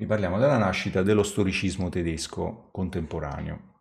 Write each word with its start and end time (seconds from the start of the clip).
vi 0.00 0.06
parliamo 0.06 0.38
della 0.38 0.56
nascita 0.56 1.02
dello 1.02 1.22
storicismo 1.22 1.90
tedesco 1.90 2.70
contemporaneo. 2.72 3.74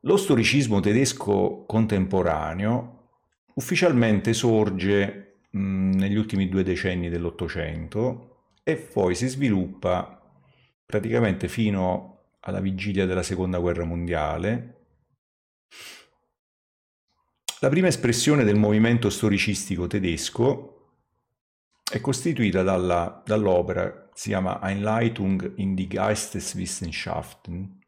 Lo 0.00 0.16
storicismo 0.16 0.80
tedesco 0.80 1.66
contemporaneo 1.66 3.10
ufficialmente 3.56 4.32
sorge 4.32 5.40
mh, 5.50 5.96
negli 5.96 6.16
ultimi 6.16 6.48
due 6.48 6.62
decenni 6.62 7.10
dell'Ottocento 7.10 8.54
e 8.62 8.76
poi 8.76 9.14
si 9.14 9.26
sviluppa 9.26 10.18
praticamente 10.86 11.48
fino 11.48 12.36
alla 12.40 12.60
vigilia 12.60 13.04
della 13.04 13.22
Seconda 13.22 13.58
Guerra 13.58 13.84
Mondiale 13.84 14.84
la 17.60 17.68
prima 17.68 17.88
espressione 17.88 18.44
del 18.44 18.56
movimento 18.56 19.10
storicistico 19.10 19.86
tedesco 19.86 20.75
è 21.88 22.00
costituita 22.00 22.62
dalla, 22.62 23.22
dall'opera, 23.24 24.10
si 24.12 24.30
chiama 24.30 24.60
Einleitung 24.60 25.52
in 25.56 25.74
die 25.74 25.86
Geisteswissenschaften, 25.86 27.78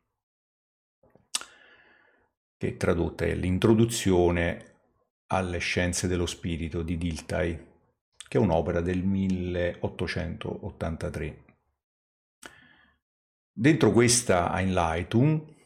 che 2.56 2.76
tradotta 2.76 3.24
è 3.24 3.34
l'introduzione 3.34 4.76
alle 5.26 5.58
scienze 5.58 6.06
dello 6.06 6.26
spirito 6.26 6.82
di 6.82 6.96
Dilthey, 6.96 7.66
che 8.28 8.38
è 8.38 8.40
un'opera 8.40 8.80
del 8.80 9.02
1883. 9.02 11.44
Dentro 13.52 13.90
questa 13.90 14.56
Einleitung 14.56 15.56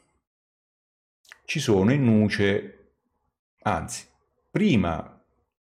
ci 1.44 1.60
sono 1.60 1.92
in 1.92 2.04
nuce 2.04 2.78
Anzi, 3.64 4.08
prima 4.50 5.22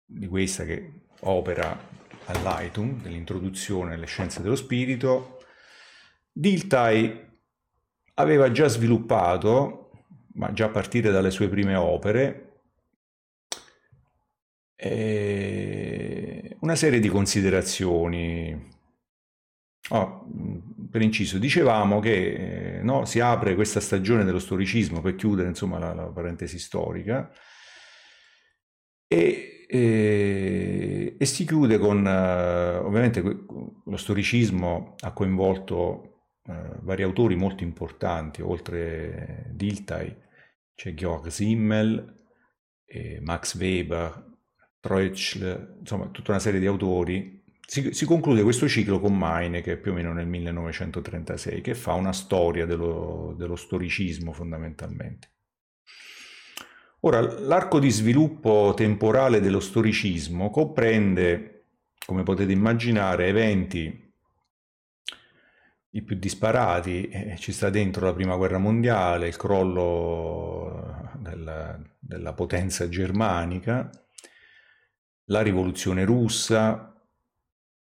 di 0.04 0.28
questa 0.28 0.66
che 0.66 1.02
opera 1.22 2.03
all'Itum, 2.26 3.02
dell'introduzione 3.02 3.96
alle 3.96 4.06
scienze 4.06 4.42
dello 4.42 4.56
spirito, 4.56 5.40
Dilthey 6.32 7.32
aveva 8.16 8.52
già 8.52 8.68
sviluppato, 8.68 9.92
ma 10.34 10.52
già 10.54 10.66
a 10.66 10.70
partire 10.70 11.12
dalle 11.12 11.32
sue 11.32 11.48
prime 11.48 11.76
opere, 11.76 12.62
eh, 14.76 16.58
una 16.62 16.76
serie 16.76 17.00
di 17.00 17.10
considerazioni. 17.10 18.72
Oh, 19.90 20.26
per 20.90 21.02
inciso, 21.02 21.38
dicevamo 21.38 22.00
che 22.00 22.78
eh, 22.78 22.84
no, 22.84 23.06
si 23.06 23.20
apre 23.20 23.54
questa 23.56 23.80
stagione 23.80 24.24
dello 24.24 24.40
storicismo 24.40 25.02
per 25.02 25.16
chiudere 25.16 25.50
insomma, 25.50 25.78
la, 25.78 25.94
la 25.94 26.06
parentesi 26.06 26.58
storica 26.58 27.30
e, 29.08 29.53
e, 29.76 31.16
e 31.18 31.26
si 31.26 31.46
chiude 31.48 31.80
con, 31.80 32.06
uh, 32.06 32.86
ovviamente 32.86 33.22
lo 33.22 33.98
storicismo 33.98 34.94
ha 35.00 35.12
coinvolto 35.14 36.28
uh, 36.44 36.54
vari 36.82 37.02
autori 37.02 37.36
molto 37.36 37.64
importanti, 37.64 38.44
oltre 38.44 39.50
Dilthey 39.52 40.16
c'è 40.76 40.94
Georg 40.94 41.28
Simmel, 41.28 42.22
Max 43.22 43.56
Weber, 43.56 44.38
Troitschl, 44.80 45.78
insomma 45.80 46.10
tutta 46.10 46.32
una 46.32 46.40
serie 46.40 46.60
di 46.60 46.68
autori. 46.68 47.44
Si, 47.66 47.92
si, 47.94 48.06
conclude 48.06 48.44
questo 48.44 48.68
ciclo 48.68 49.00
con 49.00 49.18
Meine, 49.18 49.62
che 49.62 49.74
è 49.74 49.78
più 49.78 49.92
o 49.92 49.96
meno 49.96 50.14
nel 50.14 50.28
1936, 50.28 51.62
che 51.62 51.74
fa 51.74 51.94
una 51.94 52.14
storia 52.14 52.68
dello, 52.68 53.34
dello 53.36 53.56
storicismo 53.56 54.32
fondamentalmente. 54.32 55.32
Ora, 57.06 57.20
l'arco 57.20 57.80
di 57.80 57.90
sviluppo 57.90 58.74
temporale 58.78 59.42
dello 59.42 59.60
storicismo 59.60 60.50
comprende, 60.50 61.66
come 62.06 62.24
potete 62.24 62.54
immaginare, 62.54 63.28
eventi 63.28 64.14
i 65.96 66.02
più 66.02 66.16
disparati, 66.16 67.10
eh, 67.10 67.36
ci 67.38 67.52
sta 67.52 67.70
dentro 67.70 68.06
la 68.06 68.14
prima 68.14 68.38
guerra 68.38 68.58
mondiale, 68.58 69.28
il 69.28 69.36
crollo 69.36 71.12
della, 71.18 71.78
della 72.00 72.32
potenza 72.32 72.88
germanica, 72.88 73.90
la 75.26 75.42
rivoluzione 75.42 76.06
russa 76.06 77.06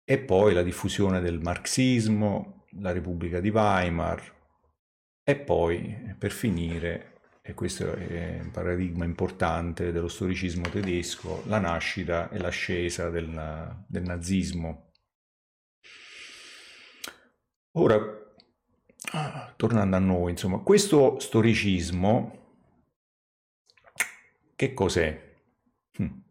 e 0.03 0.17
poi 0.17 0.53
la 0.55 0.63
diffusione 0.63 1.21
del 1.21 1.39
marxismo, 1.39 2.65
la 2.79 2.91
Repubblica 2.91 3.39
di 3.39 3.49
Weimar 3.49 4.39
e 5.23 5.35
poi, 5.35 6.15
per 6.17 6.31
finire, 6.31 7.10
e 7.43 7.53
questo 7.55 7.91
è 7.93 8.39
un 8.39 8.51
paradigma 8.51 9.03
importante 9.03 9.91
dello 9.91 10.07
storicismo 10.07 10.69
tedesco, 10.69 11.41
la 11.47 11.57
nascita 11.57 12.29
e 12.29 12.37
l'ascesa 12.37 13.09
del, 13.09 13.83
del 13.87 14.03
nazismo. 14.03 14.91
Ora, 17.71 17.99
tornando 19.55 19.95
a 19.95 19.99
noi, 19.99 20.31
insomma, 20.31 20.59
questo 20.59 21.19
storicismo, 21.19 22.39
che 24.55 24.73
cos'è? 24.73 25.35
Hm. 25.97 26.21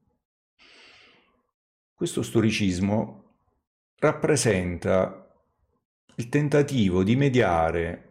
Questo 1.93 2.23
storicismo 2.23 3.35
rappresenta 3.97 5.29
il 6.15 6.29
tentativo 6.29 7.03
di 7.03 7.17
mediare 7.17 8.10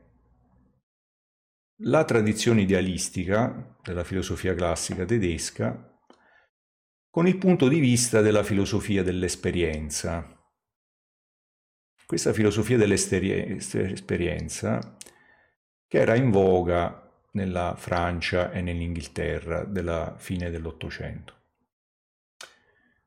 la 1.83 2.03
tradizione 2.03 2.61
idealistica 2.61 3.77
della 3.81 4.03
filosofia 4.03 4.53
classica 4.53 5.05
tedesca 5.05 5.97
con 7.09 7.25
il 7.27 7.37
punto 7.37 7.69
di 7.69 7.79
vista 7.79 8.19
della 8.21 8.43
filosofia 8.43 9.01
dell'esperienza. 9.03 10.35
Questa 12.05 12.33
filosofia 12.33 12.75
dell'esperienza 12.77 14.97
che 15.87 15.97
era 15.97 16.15
in 16.15 16.31
voga 16.31 17.05
nella 17.31 17.75
Francia 17.77 18.51
e 18.51 18.61
nell'Inghilterra 18.61 19.63
della 19.63 20.15
fine 20.17 20.49
dell'Ottocento. 20.49 21.37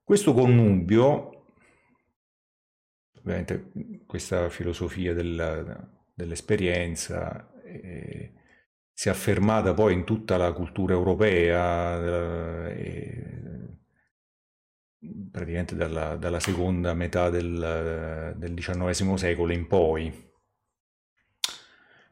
Questo 0.02 0.32
connubio, 0.32 1.44
ovviamente 3.18 3.70
questa 4.06 4.48
filosofia 4.50 5.12
dell'esperienza 5.14 7.52
eh, 7.64 8.32
si 9.02 9.08
è 9.08 9.10
affermata 9.10 9.74
poi 9.74 9.94
in 9.94 10.04
tutta 10.04 10.36
la 10.36 10.52
cultura 10.52 10.94
europea, 10.94 12.68
eh, 12.68 13.78
praticamente 15.28 15.74
dalla, 15.74 16.14
dalla, 16.14 16.38
seconda 16.38 16.94
metà 16.94 17.28
del, 17.28 18.36
del 18.36 18.54
XIX 18.54 19.14
secolo 19.14 19.52
in 19.52 19.66
poi. 19.66 20.30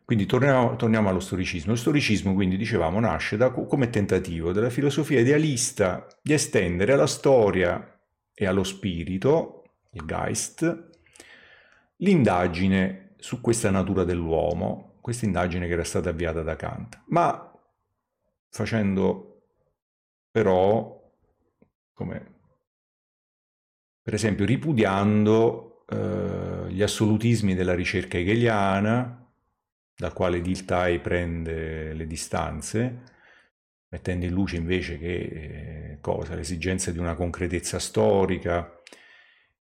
Quindi 0.04 0.26
torniamo, 0.26 0.74
torniamo, 0.74 1.08
allo 1.08 1.20
storicismo. 1.20 1.70
Lo 1.70 1.78
storicismo, 1.78 2.34
quindi, 2.34 2.56
dicevamo, 2.56 2.98
nasce 2.98 3.36
da, 3.36 3.52
come 3.52 3.88
tentativo 3.88 4.50
della 4.50 4.68
filosofia 4.68 5.20
idealista 5.20 6.08
di 6.20 6.32
estendere 6.32 6.94
alla 6.94 7.06
storia 7.06 8.00
e 8.34 8.46
allo 8.46 8.64
spirito, 8.64 9.62
il 9.92 10.04
Geist, 10.04 10.88
l'indagine 11.98 13.14
su 13.16 13.40
questa 13.40 13.70
natura 13.70 14.02
dell'uomo, 14.02 14.89
questa 15.00 15.24
indagine 15.24 15.66
che 15.66 15.72
era 15.72 15.84
stata 15.84 16.10
avviata 16.10 16.42
da 16.42 16.56
Kant, 16.56 17.02
ma 17.06 17.52
facendo 18.50 19.42
però, 20.30 21.12
come 21.92 22.38
per 24.02 24.14
esempio 24.14 24.44
ripudiando 24.44 25.84
eh, 25.88 26.66
gli 26.68 26.82
assolutismi 26.82 27.54
della 27.54 27.74
ricerca 27.74 28.18
hegeliana, 28.18 29.16
dal 29.94 30.12
quale 30.12 30.40
Dilthey 30.40 30.98
prende 31.00 31.92
le 31.92 32.06
distanze, 32.06 33.02
mettendo 33.88 34.24
in 34.24 34.32
luce 34.32 34.56
invece 34.56 34.98
che 34.98 35.14
eh, 35.14 35.98
cosa? 36.00 36.34
L'esigenza 36.34 36.90
di 36.90 36.98
una 36.98 37.14
concretezza 37.14 37.78
storica 37.78 38.80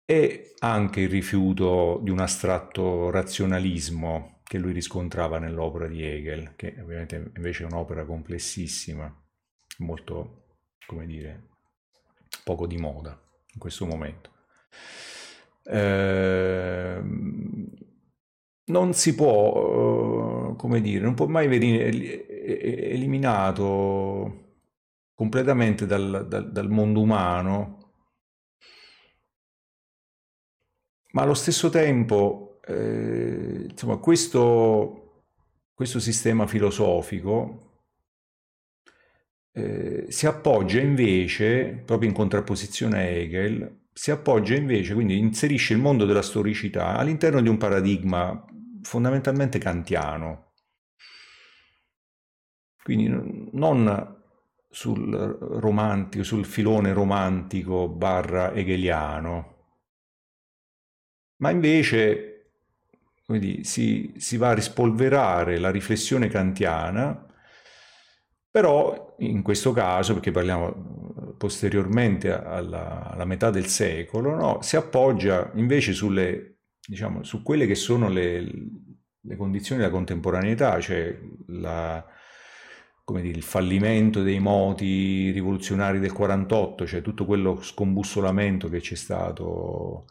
e 0.05 0.53
anche 0.59 1.01
il 1.01 1.09
rifiuto 1.09 1.99
di 2.01 2.09
un 2.09 2.19
astratto 2.19 3.09
razionalismo 3.09 4.34
che 4.45 4.59
lui 4.59 4.73
riscontrava 4.73 5.39
nell'opera 5.39 5.87
di 5.87 6.03
Hegel, 6.03 6.53
che 6.55 6.75
ovviamente 6.79 7.31
invece 7.35 7.63
è 7.63 7.65
un'opera 7.65 8.05
complessissima, 8.05 9.11
molto, 9.79 10.45
come 10.85 11.07
dire, 11.07 11.49
poco 12.43 12.67
di 12.67 12.77
moda 12.77 13.19
in 13.53 13.59
questo 13.59 13.87
momento. 13.87 14.33
Eh, 15.63 17.01
non 18.65 18.93
si 18.93 19.15
può, 19.15 20.51
eh, 20.51 20.55
come 20.57 20.79
dire, 20.79 21.03
non 21.03 21.15
può 21.15 21.25
mai 21.25 21.47
venire 21.47 21.89
eliminato 22.91 24.43
completamente 25.15 25.87
dal, 25.87 26.27
dal, 26.27 26.51
dal 26.51 26.69
mondo 26.69 27.01
umano, 27.01 27.79
ma 31.13 31.23
allo 31.23 31.33
stesso 31.33 31.69
tempo 31.69 32.54
eh, 32.67 33.67
insomma, 33.69 33.97
questo, 33.97 35.23
questo, 35.73 35.99
sistema 35.99 36.47
filosofico 36.47 37.83
eh, 39.51 40.05
si 40.09 40.25
appoggia 40.25 40.79
invece, 40.79 41.81
proprio 41.85 42.09
in 42.09 42.15
contrapposizione 42.15 42.97
a 42.97 43.07
Hegel, 43.07 43.83
si 43.93 44.11
appoggia 44.11 44.55
invece, 44.55 44.93
quindi 44.93 45.17
inserisce 45.17 45.73
il 45.73 45.79
mondo 45.79 46.05
della 46.05 46.21
storicità 46.21 46.97
all'interno 46.97 47.41
di 47.41 47.47
un 47.47 47.57
paradigma 47.57 48.45
fondamentalmente 48.81 49.57
kantiano. 49.59 50.51
Quindi 52.83 53.49
non 53.53 54.13
sul 54.69 55.09
romantico, 55.11 56.23
sul 56.23 56.45
filone 56.45 56.91
romantico 56.93 57.87
barra 57.87 58.51
hegeliano, 58.53 59.53
ma 61.37 61.49
invece 61.51 62.34
dire, 63.25 63.63
si, 63.63 64.13
si 64.17 64.37
va 64.37 64.49
a 64.49 64.53
rispolverare 64.53 65.57
la 65.57 65.71
riflessione 65.71 66.27
kantiana, 66.27 67.25
però 68.49 69.15
in 69.19 69.41
questo 69.41 69.71
caso, 69.73 70.13
perché 70.13 70.31
parliamo 70.31 71.33
posteriormente 71.37 72.31
alla, 72.31 73.09
alla 73.11 73.25
metà 73.25 73.49
del 73.49 73.65
secolo, 73.65 74.35
no, 74.35 74.61
si 74.61 74.75
appoggia 74.75 75.51
invece 75.55 75.93
sulle, 75.93 76.59
diciamo, 76.87 77.23
su 77.23 77.41
quelle 77.41 77.65
che 77.65 77.75
sono 77.75 78.07
le, 78.07 78.47
le 79.19 79.35
condizioni 79.35 79.81
della 79.81 79.91
contemporaneità, 79.91 80.79
cioè 80.79 81.19
la, 81.47 82.05
dire, 83.05 83.27
il 83.27 83.43
fallimento 83.43 84.23
dei 84.23 84.39
moti 84.39 85.31
rivoluzionari 85.31 85.99
del 85.99 86.13
48, 86.13 86.85
cioè 86.85 87.01
tutto 87.01 87.25
quello 87.25 87.61
scombussolamento 87.61 88.69
che 88.69 88.79
c'è 88.79 88.95
stato 88.95 90.05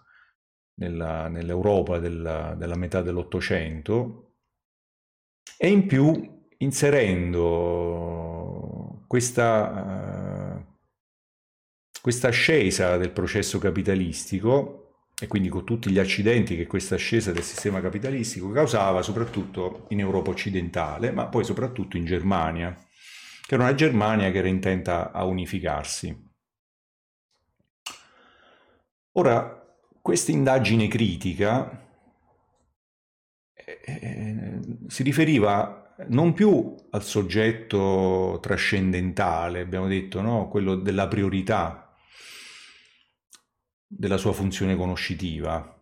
nella, 0.76 1.28
nell'Europa 1.28 1.98
della, 1.98 2.54
della 2.56 2.76
metà 2.76 3.02
dell'Ottocento 3.02 4.20
e 5.56 5.68
in 5.68 5.86
più 5.86 6.42
inserendo 6.58 8.24
questa, 9.06 10.56
uh, 10.56 10.64
questa 12.00 12.28
ascesa 12.28 12.96
del 12.96 13.10
processo 13.10 13.58
capitalistico 13.58 14.80
e 15.20 15.28
quindi 15.28 15.48
con 15.48 15.64
tutti 15.64 15.90
gli 15.90 15.98
accidenti 15.98 16.56
che 16.56 16.66
questa 16.66 16.96
ascesa 16.96 17.30
del 17.30 17.44
sistema 17.44 17.80
capitalistico 17.80 18.50
causava 18.50 19.00
soprattutto 19.02 19.86
in 19.90 20.00
Europa 20.00 20.30
occidentale, 20.30 21.12
ma 21.12 21.28
poi 21.28 21.44
soprattutto 21.44 21.96
in 21.96 22.04
Germania, 22.04 22.74
che 23.46 23.54
era 23.54 23.62
una 23.62 23.74
Germania 23.74 24.32
che 24.32 24.38
era 24.38 24.48
intenta 24.48 25.12
a 25.12 25.24
unificarsi. 25.24 26.32
Ora, 29.12 29.63
questa 30.04 30.32
indagine 30.32 30.86
critica 30.86 31.82
eh, 33.54 34.60
si 34.86 35.02
riferiva 35.02 35.94
non 36.08 36.34
più 36.34 36.74
al 36.90 37.02
soggetto 37.02 38.38
trascendentale, 38.42 39.60
abbiamo 39.60 39.88
detto, 39.88 40.20
no? 40.20 40.48
quello 40.48 40.74
della 40.74 41.08
priorità 41.08 41.96
della 43.86 44.18
sua 44.18 44.34
funzione 44.34 44.76
conoscitiva, 44.76 45.74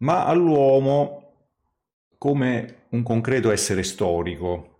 ma 0.00 0.26
all'uomo 0.26 1.48
come 2.18 2.84
un 2.90 3.02
concreto 3.02 3.50
essere 3.50 3.82
storico 3.82 4.76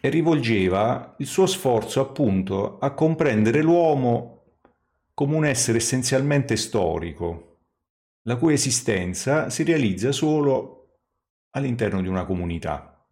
e 0.00 0.08
rivolgeva 0.08 1.14
il 1.18 1.26
suo 1.26 1.44
sforzo 1.44 2.00
appunto 2.00 2.78
a 2.78 2.94
comprendere 2.94 3.60
l'uomo 3.60 4.39
come 5.20 5.36
un 5.36 5.44
essere 5.44 5.76
essenzialmente 5.76 6.56
storico, 6.56 7.58
la 8.22 8.36
cui 8.36 8.54
esistenza 8.54 9.50
si 9.50 9.64
realizza 9.64 10.12
solo 10.12 11.00
all'interno 11.50 12.00
di 12.00 12.08
una 12.08 12.24
comunità. 12.24 13.04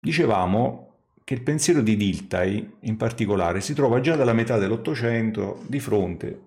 Dicevamo 0.00 0.94
che 1.24 1.34
il 1.34 1.42
pensiero 1.42 1.82
di 1.82 1.98
Dilthey, 1.98 2.76
in 2.80 2.96
particolare, 2.96 3.60
si 3.60 3.74
trova 3.74 4.00
già 4.00 4.16
dalla 4.16 4.32
metà 4.32 4.56
dell'Ottocento 4.56 5.62
di 5.66 5.78
fronte, 5.78 6.40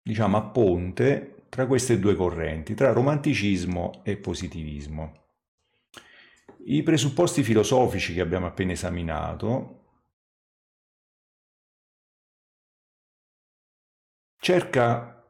diciamo 0.00 0.38
a 0.38 0.42
ponte, 0.42 1.42
tra 1.50 1.66
queste 1.66 1.98
due 1.98 2.14
correnti, 2.14 2.72
tra 2.72 2.90
romanticismo 2.92 4.00
e 4.02 4.16
positivismo. 4.16 5.24
I 6.64 6.82
presupposti 6.82 7.42
filosofici 7.42 8.14
che 8.14 8.22
abbiamo 8.22 8.46
appena 8.46 8.72
esaminato 8.72 9.79
cerca 14.40 15.22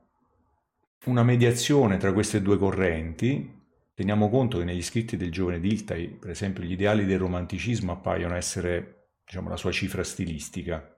una 1.06 1.24
mediazione 1.24 1.98
tra 1.98 2.12
queste 2.12 2.40
due 2.40 2.56
correnti. 2.56 3.58
Teniamo 3.92 4.30
conto 4.30 4.58
che 4.58 4.64
negli 4.64 4.82
scritti 4.82 5.16
del 5.16 5.32
giovane 5.32 5.60
Dilthey, 5.60 6.08
per 6.08 6.30
esempio, 6.30 6.62
gli 6.62 6.72
ideali 6.72 7.04
del 7.04 7.18
romanticismo 7.18 7.92
appaiono 7.92 8.34
essere 8.34 9.08
diciamo, 9.24 9.48
la 9.50 9.56
sua 9.56 9.72
cifra 9.72 10.04
stilistica. 10.04 10.96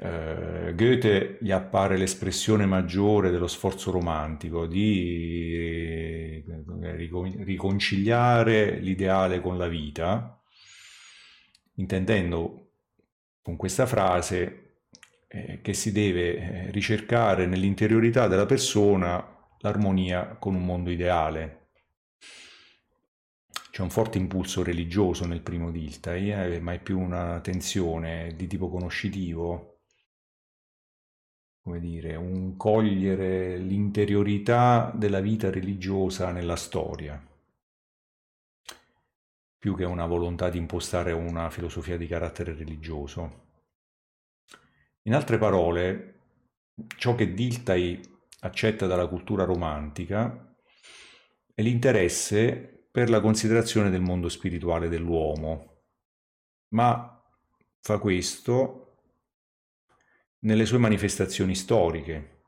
Eh, 0.00 0.72
Goethe 0.74 1.38
gli 1.40 1.52
appare 1.52 1.96
l'espressione 1.96 2.66
maggiore 2.66 3.30
dello 3.30 3.46
sforzo 3.46 3.92
romantico 3.92 4.66
di 4.66 5.54
eh, 5.54 6.44
riconciliare 7.44 8.80
l'ideale 8.80 9.40
con 9.40 9.56
la 9.56 9.68
vita, 9.68 10.42
intendendo 11.74 12.70
con 13.42 13.56
questa 13.56 13.86
frase 13.86 14.63
eh, 15.34 15.60
che 15.62 15.74
si 15.74 15.90
deve 15.90 16.36
eh, 16.36 16.70
ricercare 16.70 17.46
nell'interiorità 17.46 18.28
della 18.28 18.46
persona 18.46 19.20
l'armonia 19.58 20.36
con 20.38 20.54
un 20.54 20.64
mondo 20.64 20.90
ideale. 20.90 21.70
C'è 23.72 23.82
un 23.82 23.90
forte 23.90 24.18
impulso 24.18 24.62
religioso 24.62 25.26
nel 25.26 25.40
primo 25.40 25.72
Dilthey, 25.72 26.30
eh, 26.30 26.60
ma 26.60 26.72
è 26.72 26.80
più 26.80 27.00
una 27.00 27.40
tensione 27.40 28.34
di 28.36 28.46
tipo 28.46 28.70
conoscitivo, 28.70 29.80
come 31.60 31.80
dire, 31.80 32.14
un 32.14 32.56
cogliere 32.56 33.56
l'interiorità 33.56 34.92
della 34.94 35.20
vita 35.20 35.50
religiosa 35.50 36.30
nella 36.30 36.54
storia, 36.54 37.20
più 39.58 39.74
che 39.74 39.84
una 39.84 40.06
volontà 40.06 40.48
di 40.48 40.58
impostare 40.58 41.10
una 41.10 41.50
filosofia 41.50 41.96
di 41.96 42.06
carattere 42.06 42.54
religioso. 42.54 43.43
In 45.06 45.14
altre 45.14 45.36
parole, 45.36 46.20
ciò 46.96 47.14
che 47.14 47.34
Dilthey 47.34 48.00
accetta 48.40 48.86
dalla 48.86 49.06
cultura 49.06 49.44
romantica 49.44 50.56
è 51.54 51.60
l'interesse 51.60 52.88
per 52.90 53.10
la 53.10 53.20
considerazione 53.20 53.90
del 53.90 54.00
mondo 54.00 54.30
spirituale 54.30 54.88
dell'uomo, 54.88 55.82
ma 56.68 57.22
fa 57.80 57.98
questo 57.98 58.80
nelle 60.40 60.64
sue 60.64 60.78
manifestazioni 60.78 61.54
storiche, 61.54 62.42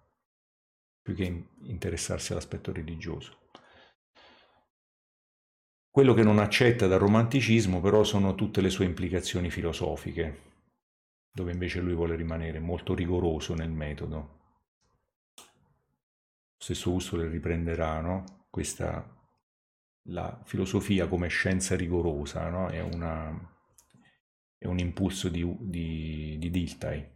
più 1.02 1.14
che 1.14 1.49
interessarsi 1.62 2.33
all'aspetto 2.33 2.73
religioso. 2.73 3.49
Quello 5.90 6.14
che 6.14 6.23
non 6.23 6.38
accetta 6.38 6.87
dal 6.87 6.99
romanticismo 6.99 7.81
però 7.81 8.02
sono 8.02 8.35
tutte 8.35 8.61
le 8.61 8.71
sue 8.71 8.87
implicazioni 8.87 9.50
filosofiche, 9.50 10.56
dove 11.37 11.52
invece 11.52 11.81
lui 11.81 11.93
vuole 11.93 12.16
rimanere 12.16 12.61
molto 12.61 12.95
rigoroso 12.95 13.52
nel 13.52 13.69
metodo. 13.69 14.38
Stesso 16.57 16.90
Husserl 16.93 17.28
riprenderà 17.28 18.00
no? 18.00 18.47
questa 18.49 19.07
la 20.05 20.40
filosofia 20.45 21.07
come 21.09 21.28
scienza 21.28 21.76
rigorosa, 21.76 22.49
no? 22.49 22.69
è, 22.69 22.81
una, 22.81 23.38
è, 24.57 24.66
un 24.66 24.78
impulso 24.78 25.28
di, 25.28 25.47
di, 25.61 26.38
di 26.38 26.50
Dilthey. 26.50 27.11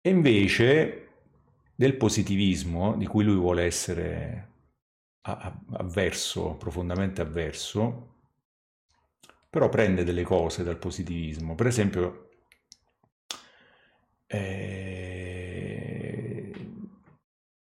E 0.00 0.10
invece 0.10 1.10
del 1.76 1.96
positivismo, 1.96 2.96
di 2.96 3.06
cui 3.06 3.22
lui 3.22 3.36
vuole 3.36 3.62
essere 3.62 4.48
avverso, 5.20 6.56
profondamente 6.56 7.20
avverso, 7.20 8.19
però 9.50 9.68
prende 9.68 10.04
delle 10.04 10.22
cose 10.22 10.62
dal 10.62 10.78
positivismo. 10.78 11.56
Per 11.56 11.66
esempio, 11.66 12.28
eh, 14.26 15.10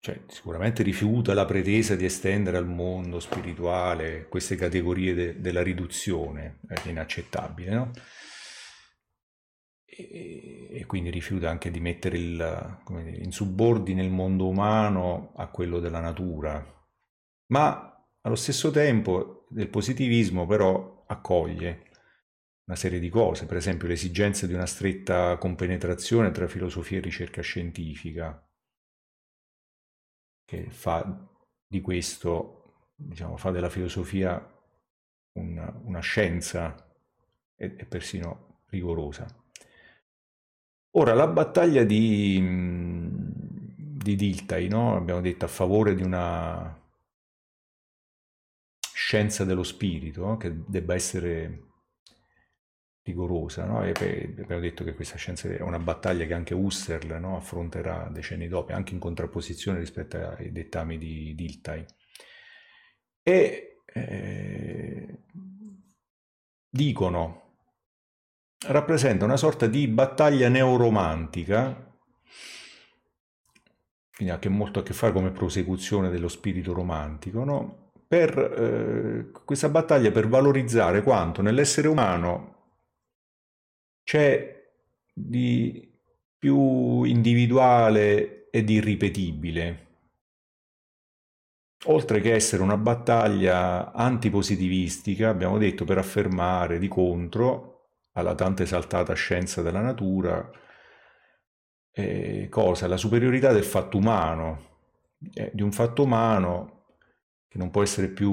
cioè, 0.00 0.20
sicuramente 0.26 0.82
rifiuta 0.82 1.32
la 1.32 1.44
pretesa 1.44 1.94
di 1.94 2.04
estendere 2.04 2.56
al 2.56 2.66
mondo 2.66 3.20
spirituale 3.20 4.26
queste 4.28 4.56
categorie 4.56 5.14
de 5.14 5.40
della 5.40 5.62
riduzione, 5.62 6.58
è 6.66 6.88
inaccettabile, 6.88 7.70
no? 7.74 7.90
E, 9.84 10.68
e, 10.72 10.86
quindi 10.86 11.10
rifiuta 11.10 11.48
anche 11.48 11.70
di 11.70 11.80
mettere 11.80 12.18
il, 12.18 12.80
dire, 12.88 13.10
in 13.22 13.32
subordine 13.32 14.02
il 14.02 14.10
mondo 14.10 14.46
umano 14.48 15.32
a 15.36 15.46
quello 15.48 15.80
della 15.80 16.00
natura, 16.00 16.64
ma 17.52 18.06
allo 18.20 18.34
stesso 18.34 18.70
tempo 18.70 19.46
del 19.48 19.68
positivismo 19.68 20.46
però 20.46 20.95
accoglie 21.06 21.84
una 22.66 22.76
serie 22.76 22.98
di 22.98 23.08
cose, 23.08 23.46
per 23.46 23.56
esempio 23.56 23.86
l'esigenza 23.86 24.46
di 24.46 24.54
una 24.54 24.66
stretta 24.66 25.36
compenetrazione 25.38 26.32
tra 26.32 26.48
filosofia 26.48 26.98
e 26.98 27.02
ricerca 27.02 27.40
scientifica, 27.40 28.44
che 30.44 30.70
fa 30.70 31.28
di 31.66 31.80
questo, 31.80 32.90
diciamo, 32.94 33.36
fa 33.36 33.50
della 33.50 33.70
filosofia 33.70 34.54
una, 35.34 35.80
una 35.84 36.00
scienza 36.00 36.74
e, 37.54 37.74
e 37.76 37.84
persino 37.86 38.62
rigorosa. 38.70 39.26
Ora, 40.96 41.14
la 41.14 41.26
battaglia 41.26 41.84
di, 41.84 42.42
di 42.42 44.16
Diltai, 44.16 44.68
no? 44.68 44.96
abbiamo 44.96 45.20
detto 45.20 45.44
a 45.44 45.48
favore 45.48 45.94
di 45.94 46.02
una 46.02 46.84
scienza 49.06 49.44
dello 49.44 49.62
spirito 49.62 50.36
che 50.36 50.64
debba 50.66 50.92
essere 50.94 51.62
rigorosa, 53.02 53.64
no? 53.64 53.78
abbiamo 53.78 54.60
detto 54.60 54.82
che 54.82 54.96
questa 54.96 55.16
scienza 55.16 55.48
è 55.48 55.60
una 55.60 55.78
battaglia 55.78 56.26
che 56.26 56.34
anche 56.34 56.54
Husserl 56.54 57.20
no? 57.20 57.36
affronterà 57.36 58.08
decenni 58.10 58.48
dopo, 58.48 58.72
anche 58.72 58.94
in 58.94 58.98
contrapposizione 58.98 59.78
rispetto 59.78 60.16
ai 60.16 60.50
dettami 60.50 60.98
di 60.98 61.36
Diltai. 61.36 61.84
E 63.22 63.82
eh, 63.84 65.22
dicono, 66.68 67.58
rappresenta 68.66 69.24
una 69.24 69.36
sorta 69.36 69.68
di 69.68 69.86
battaglia 69.86 70.48
neoromantica, 70.48 71.96
quindi 74.16 74.34
ha 74.34 74.50
molto 74.50 74.80
a 74.80 74.82
che 74.82 74.94
fare 74.94 75.12
come 75.12 75.30
prosecuzione 75.30 76.10
dello 76.10 76.26
spirito 76.26 76.72
romantico, 76.72 77.44
no? 77.44 77.85
Per 78.08 78.38
eh, 78.38 79.30
questa 79.44 79.68
battaglia 79.68 80.10
per 80.10 80.28
valorizzare 80.28 81.02
quanto 81.02 81.42
nell'essere 81.42 81.88
umano 81.88 82.54
c'è 84.04 84.70
di 85.12 85.92
più 86.38 87.02
individuale 87.02 88.48
ed 88.50 88.70
irripetibile. 88.70 89.84
Oltre 91.86 92.20
che 92.20 92.34
essere 92.34 92.62
una 92.62 92.76
battaglia 92.76 93.92
antipositivistica, 93.92 95.28
abbiamo 95.28 95.58
detto 95.58 95.84
per 95.84 95.98
affermare 95.98 96.78
di 96.78 96.88
contro 96.88 97.90
alla 98.12 98.34
tanto 98.34 98.62
esaltata 98.62 99.14
scienza 99.14 99.62
della 99.62 99.80
natura, 99.80 100.50
eh, 101.92 102.48
cosa? 102.48 102.86
La 102.86 102.96
superiorità 102.96 103.52
del 103.52 103.64
fatto 103.64 103.98
umano, 103.98 104.78
eh, 105.34 105.50
di 105.52 105.62
un 105.62 105.72
fatto 105.72 106.02
umano 106.02 106.75
che 107.56 107.62
non 107.62 107.70
può 107.70 107.82
essere 107.82 108.08
più, 108.08 108.30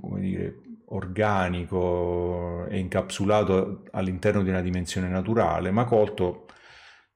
come 0.00 0.20
dire, 0.20 0.60
organico 0.86 2.66
e 2.66 2.78
incapsulato 2.78 3.84
all'interno 3.92 4.42
di 4.42 4.48
una 4.48 4.62
dimensione 4.62 5.08
naturale, 5.08 5.70
ma 5.70 5.84
colto 5.84 6.46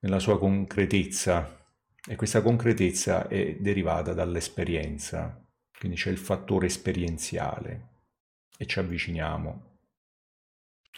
nella 0.00 0.18
sua 0.18 0.38
concretezza. 0.38 1.56
E 2.06 2.14
questa 2.14 2.42
concretezza 2.42 3.26
è 3.26 3.56
derivata 3.58 4.12
dall'esperienza, 4.12 5.42
quindi 5.78 5.96
c'è 5.96 6.10
il 6.10 6.18
fattore 6.18 6.66
esperienziale 6.66 7.88
e 8.58 8.66
ci 8.66 8.78
avviciniamo. 8.78 9.67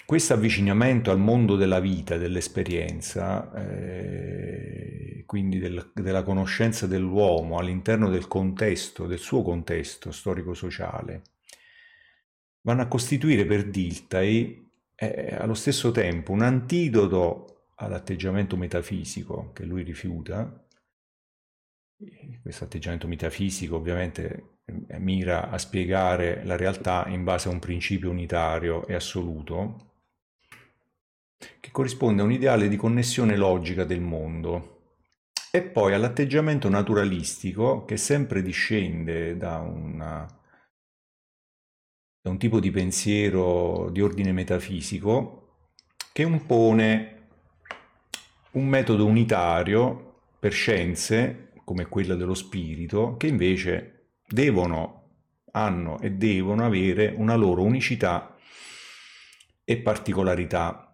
Questo 0.06 0.32
avvicinamento 0.34 1.10
al 1.10 1.18
mondo 1.18 1.56
della 1.56 1.78
vita, 1.78 2.16
dell'esperienza, 2.16 3.52
eh, 3.54 5.22
quindi 5.24 5.58
del, 5.60 5.92
della 5.94 6.24
conoscenza 6.24 6.88
dell'uomo 6.88 7.58
all'interno 7.58 8.08
del 8.08 8.26
contesto, 8.26 9.06
del 9.06 9.20
suo 9.20 9.42
contesto 9.42 10.10
storico-sociale, 10.10 11.22
vanno 12.62 12.82
a 12.82 12.88
costituire 12.88 13.46
per 13.46 13.70
Diltai 13.70 14.68
eh, 14.96 15.36
allo 15.38 15.54
stesso 15.54 15.92
tempo 15.92 16.32
un 16.32 16.42
antidoto 16.42 17.68
all'atteggiamento 17.76 18.56
metafisico 18.56 19.52
che 19.52 19.64
lui 19.64 19.82
rifiuta. 19.82 20.66
Questo 22.42 22.64
atteggiamento 22.64 23.06
metafisico 23.06 23.76
ovviamente 23.76 24.58
mira 24.98 25.50
a 25.50 25.58
spiegare 25.58 26.44
la 26.44 26.56
realtà 26.56 27.06
in 27.08 27.24
base 27.24 27.48
a 27.48 27.52
un 27.52 27.58
principio 27.58 28.10
unitario 28.10 28.86
e 28.86 28.94
assoluto, 28.94 29.89
che 31.60 31.70
corrisponde 31.70 32.22
a 32.22 32.24
un 32.24 32.32
ideale 32.32 32.68
di 32.68 32.76
connessione 32.76 33.36
logica 33.36 33.84
del 33.84 34.00
mondo, 34.00 34.78
e 35.50 35.62
poi 35.62 35.94
all'atteggiamento 35.94 36.68
naturalistico 36.68 37.84
che 37.84 37.96
sempre 37.96 38.42
discende 38.42 39.36
da 39.36 39.58
una 39.58 40.26
è 42.22 42.28
un 42.28 42.36
tipo 42.36 42.60
di 42.60 42.70
pensiero 42.70 43.88
di 43.90 44.02
ordine 44.02 44.30
metafisico 44.32 45.56
che 46.12 46.20
impone 46.20 47.28
un 48.52 48.66
metodo 48.66 49.06
unitario 49.06 50.20
per 50.38 50.52
scienze 50.52 51.52
come 51.64 51.86
quella 51.86 52.16
dello 52.16 52.34
spirito 52.34 53.16
che 53.16 53.26
invece 53.26 54.10
devono, 54.26 55.12
hanno 55.52 55.98
e 56.00 56.10
devono 56.10 56.64
avere 56.64 57.14
una 57.16 57.36
loro 57.36 57.62
unicità 57.62 58.36
e 59.64 59.78
particolarità, 59.78 60.89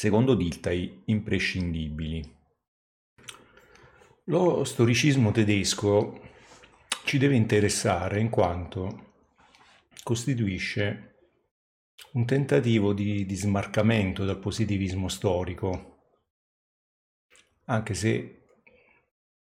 secondo 0.00 0.34
Diltai 0.34 1.02
imprescindibili. 1.04 2.36
Lo 4.24 4.64
storicismo 4.64 5.30
tedesco 5.30 6.22
ci 7.04 7.18
deve 7.18 7.36
interessare 7.36 8.18
in 8.18 8.30
quanto 8.30 9.16
costituisce 10.02 11.16
un 12.12 12.24
tentativo 12.24 12.94
di, 12.94 13.26
di 13.26 13.34
smarcamento 13.34 14.24
dal 14.24 14.38
positivismo 14.38 15.08
storico, 15.08 15.98
anche 17.66 17.92
se 17.92 18.44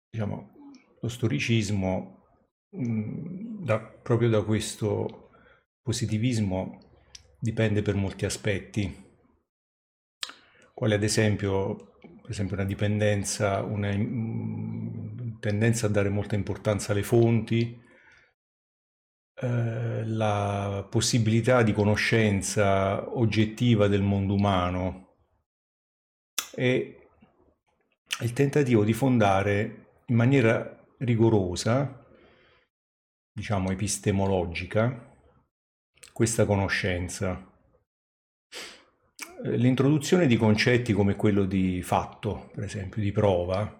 diciamo, 0.09 0.51
lo 0.99 1.09
storicismo 1.09 2.25
da, 2.69 3.79
proprio 3.79 4.29
da 4.29 4.43
questo 4.43 5.29
positivismo 5.83 6.79
dipende 7.39 7.83
per 7.83 7.93
molti 7.93 8.25
aspetti, 8.25 9.08
quale 10.79 10.95
ad 10.95 11.03
esempio, 11.03 11.97
esempio 12.29 12.55
una 12.55 12.63
dipendenza, 12.63 13.61
una 13.63 13.89
tendenza 15.41 15.87
a 15.87 15.89
dare 15.89 16.07
molta 16.07 16.35
importanza 16.35 16.93
alle 16.93 17.03
fonti, 17.03 17.77
eh, 19.41 20.03
la 20.05 20.87
possibilità 20.89 21.63
di 21.63 21.73
conoscenza 21.73 23.13
oggettiva 23.13 23.89
del 23.89 24.03
mondo 24.03 24.35
umano 24.35 25.17
e 26.55 27.09
il 28.21 28.31
tentativo 28.31 28.85
di 28.85 28.93
fondare 28.93 30.03
in 30.05 30.15
maniera 30.15 30.81
rigorosa, 30.99 32.05
diciamo 33.33 33.69
epistemologica, 33.69 35.13
questa 36.13 36.45
conoscenza. 36.45 37.47
L'introduzione 39.43 40.27
di 40.27 40.37
concetti 40.37 40.93
come 40.93 41.15
quello 41.15 41.45
di 41.45 41.81
fatto, 41.81 42.49
per 42.53 42.63
esempio, 42.63 43.01
di 43.01 43.11
prova, 43.11 43.79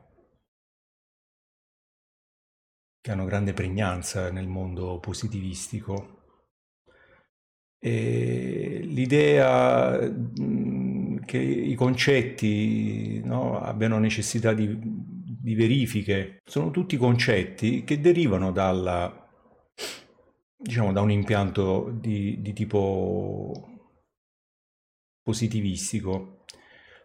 che 3.02 3.12
hanno 3.12 3.26
grande 3.26 3.54
pregnanza 3.54 4.32
nel 4.32 4.48
mondo 4.48 5.00
positivistico. 5.00 6.18
E 7.82 8.82
l'idea 8.84 9.98
che 11.26 11.38
i 11.38 11.76
concetti 11.76 13.22
no, 13.24 13.62
abbiano 13.62 14.00
necessità 14.00 14.52
di, 14.54 14.78
di, 14.82 15.56
verifiche 15.56 16.40
sono 16.44 16.72
tutti 16.72 16.98
concetti 16.98 17.86
che 17.86 18.02
derivano 18.02 18.52
dalla, 18.52 19.30
diciamo, 20.58 20.92
da 20.92 21.00
un 21.00 21.12
impianto 21.12 21.90
di, 21.94 22.42
di 22.42 22.52
tipo 22.52 23.79
positivistico. 25.30 26.46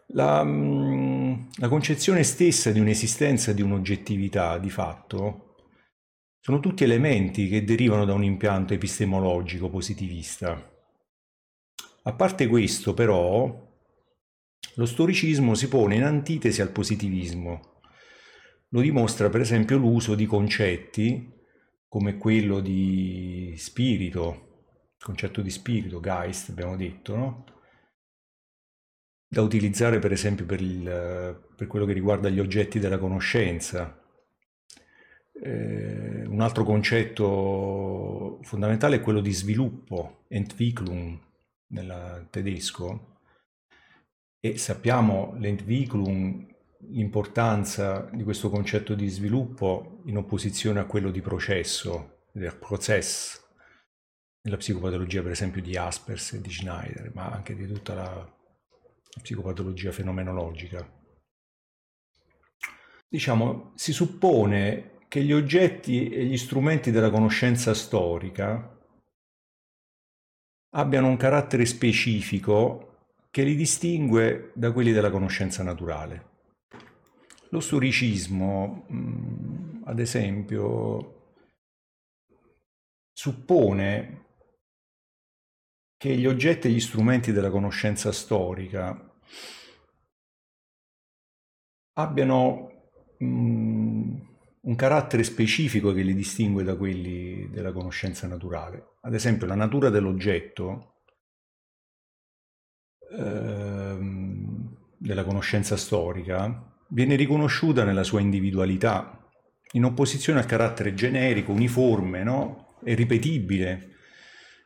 La, 0.09 0.43
la 0.43 1.69
concezione 1.69 2.23
stessa 2.23 2.71
di 2.71 2.81
un'esistenza 2.81 3.53
di 3.53 3.61
un'oggettività 3.61 4.57
di 4.59 4.71
fatto 4.71 5.57
sono 6.41 6.61
tutti 6.61 6.85
elementi 6.85 7.49
che 7.49 7.65
derivano 7.65 8.07
da 8.07 8.15
un 8.15 8.25
impianto 8.25 8.73
epistemologico 8.73 9.69
positivista. 9.69 10.73
A 12.07 12.13
parte 12.13 12.47
questo, 12.47 12.95
però, 12.95 13.73
lo 14.77 14.87
storicismo 14.87 15.55
si 15.55 15.69
pone 15.69 15.97
in 15.97 16.05
antitesi 16.05 16.63
al 16.63 16.71
positivismo. 16.71 17.81
Lo 18.69 18.81
dimostra 18.81 19.29
per 19.29 19.41
esempio 19.43 19.77
l'uso 19.77 20.15
di 20.15 20.27
concetti 20.27 21.33
come 21.89 22.17
quello 22.17 22.61
di 22.61 23.55
spirito, 23.57 24.73
concetto 24.99 25.43
di 25.43 25.51
spirito, 25.51 26.01
Geist 26.01 26.51
abbiamo 26.51 26.77
detto, 26.77 27.17
no? 27.17 27.54
Da 29.35 29.43
utilizzare 29.43 29.99
per 29.99 30.13
esempio 30.13 30.47
per, 30.47 30.61
il, 30.61 31.45
per 31.57 31.67
quello 31.67 31.85
che 31.85 31.93
riguarda 31.93 32.29
gli 32.29 32.39
oggetti 32.39 32.79
della 32.79 32.99
conoscenza, 32.99 34.01
eh, 35.43 36.25
un 36.27 36.41
altro 36.41 36.63
concetto 36.63 38.39
fondamentale 38.43 38.97
è 38.97 39.01
quello 39.01 39.21
di 39.21 39.33
sviluppo, 39.33 40.25
Entwicklung 40.29 41.19
nel 41.69 42.29
tedesco, 42.31 43.19
e 44.39 44.57
sappiamo 44.57 45.35
l'Entwicklung, 45.39 46.55
l'importanza 46.91 48.09
di 48.13 48.23
questo 48.23 48.51
concetto 48.51 48.95
di 48.95 49.09
sviluppo 49.09 50.03
in 50.05 50.17
opposizione 50.17 50.79
a 50.79 50.85
quello 50.85 51.11
di 51.11 51.21
processo, 51.21 52.27
del 52.31 52.55
Prozess, 52.57 53.43
nella 54.43 54.59
psicopatologia 54.59 55.23
per 55.23 55.33
esempio 55.33 55.61
di 55.61 55.77
Aspers 55.77 56.35
e 56.35 56.41
di 56.41 56.51
Schneider, 56.51 57.11
ma 57.15 57.31
anche 57.31 57.57
di 57.57 57.67
tutta 57.67 57.95
la 57.95 58.33
psicopatologia 59.21 59.93
fenomenologica. 59.93 61.03
diciamo, 63.09 63.73
si 63.77 63.93
suppone 63.93 64.99
che 65.07 65.23
gli 65.23 65.33
oggetti 65.33 66.09
e 66.09 66.25
gli 66.25 66.37
strumenti 66.37 66.91
della 66.91 67.11
conoscenza 67.11 67.73
storica 67.73 68.77
abbiano 70.71 71.07
un 71.07 71.17
carattere 71.17 71.65
specifico 71.65 72.95
che 73.31 73.45
li 73.45 73.55
distingue 73.55 74.51
da 74.55 74.73
quelli 74.73 74.91
della 74.91 75.11
conoscenza 75.11 75.63
naturale. 75.63 76.33
Lo 77.51 77.61
storicismo, 77.61 78.87
mm, 78.93 79.83
ad 79.85 80.01
esempio, 80.01 81.37
suppone 83.13 84.24
che 86.05 86.19
gli 86.19 86.27
oggetti 86.27 86.69
e 86.69 86.71
gli 86.71 86.81
strumenti 86.81 87.33
della 87.33 87.49
conoscenza 87.49 88.13
storica 88.13 89.11
abbiano 91.95 92.73
mm, 93.25 94.15
un 94.61 94.75
carattere 94.77 95.23
specifico 95.23 95.95
che 95.95 96.03
li 96.03 96.15
distingue 96.15 96.63
da 96.63 96.77
quelli 96.77 97.49
della 97.49 97.73
conoscenza 97.73 98.27
naturale. 98.27 98.97
Ad 99.01 99.15
esempio, 99.15 99.47
la 99.47 99.55
natura 99.55 99.89
dell'oggetto 99.89 100.97
ehm, 103.11 104.77
della 104.99 105.25
conoscenza 105.25 105.79
storica 105.79 106.71
viene 106.89 107.17
riconosciuta 107.17 107.83
nella 107.83 108.05
sua 108.05 108.21
individualità, 108.21 109.27
in 109.73 109.85
opposizione 109.85 110.41
al 110.41 110.45
carattere 110.45 110.93
generico, 110.93 111.51
uniforme 111.53 112.23
no? 112.23 112.77
e 112.85 112.93
ripetibile 112.93 113.93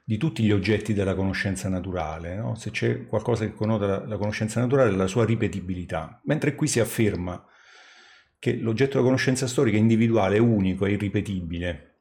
di 0.08 0.16
tutti 0.16 0.42
gli 0.42 0.52
oggetti 0.52 0.94
della 0.94 1.14
conoscenza 1.14 1.68
naturale. 1.68 2.34
No? 2.34 2.54
Se 2.54 2.70
c'è 2.70 3.04
qualcosa 3.06 3.44
che 3.44 3.52
connota 3.52 4.06
la, 4.06 4.16
conoscenza 4.16 4.58
naturale 4.58 4.90
è 4.90 4.94
la 4.94 5.06
sua 5.06 5.26
ripetibilità, 5.26 6.18
mentre 6.24 6.54
qui 6.54 6.66
si 6.66 6.80
afferma 6.80 7.46
che 8.38 8.54
l'oggetto 8.54 8.92
della 8.92 9.02
conoscenza 9.02 9.46
storica 9.46 9.76
è 9.76 9.80
individuale, 9.80 10.36
è 10.36 10.38
unico, 10.38 10.86
è 10.86 10.92
irripetibile. 10.92 11.96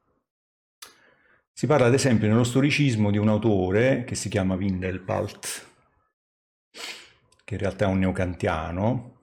Si 1.52 1.66
parla 1.66 1.84
ad 1.84 1.92
esempio 1.92 2.28
nello 2.28 2.44
storicismo 2.44 3.10
di 3.10 3.18
un 3.18 3.28
autore 3.28 4.04
che 4.04 4.14
si 4.14 4.30
chiama 4.30 4.54
Windelpalt, 4.54 5.66
che 7.44 7.54
in 7.54 7.60
realtà 7.60 7.84
è 7.84 7.88
un 7.88 7.98
neocantiano, 7.98 9.20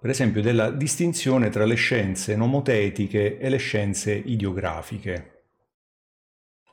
per 0.00 0.08
esempio 0.08 0.40
della 0.40 0.70
distinzione 0.70 1.50
tra 1.50 1.66
le 1.66 1.74
scienze 1.74 2.34
nomotetiche 2.34 3.36
e 3.36 3.48
le 3.50 3.58
scienze 3.58 4.14
idiografiche, 4.14 5.33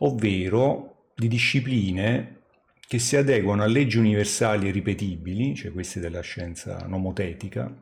ovvero 0.03 1.11
di 1.15 1.27
discipline 1.27 2.39
che 2.87 2.99
si 2.99 3.15
adeguano 3.15 3.63
a 3.63 3.67
leggi 3.67 3.97
universali 3.97 4.67
e 4.67 4.71
ripetibili, 4.71 5.55
cioè 5.55 5.71
queste 5.71 5.99
della 5.99 6.21
scienza 6.21 6.85
nomotetica, 6.87 7.73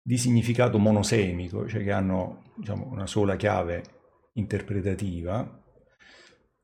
di 0.00 0.16
significato 0.16 0.78
monosemico, 0.78 1.68
cioè 1.68 1.82
che 1.82 1.92
hanno 1.92 2.52
diciamo, 2.56 2.88
una 2.88 3.06
sola 3.06 3.36
chiave 3.36 3.82
interpretativa, 4.34 5.62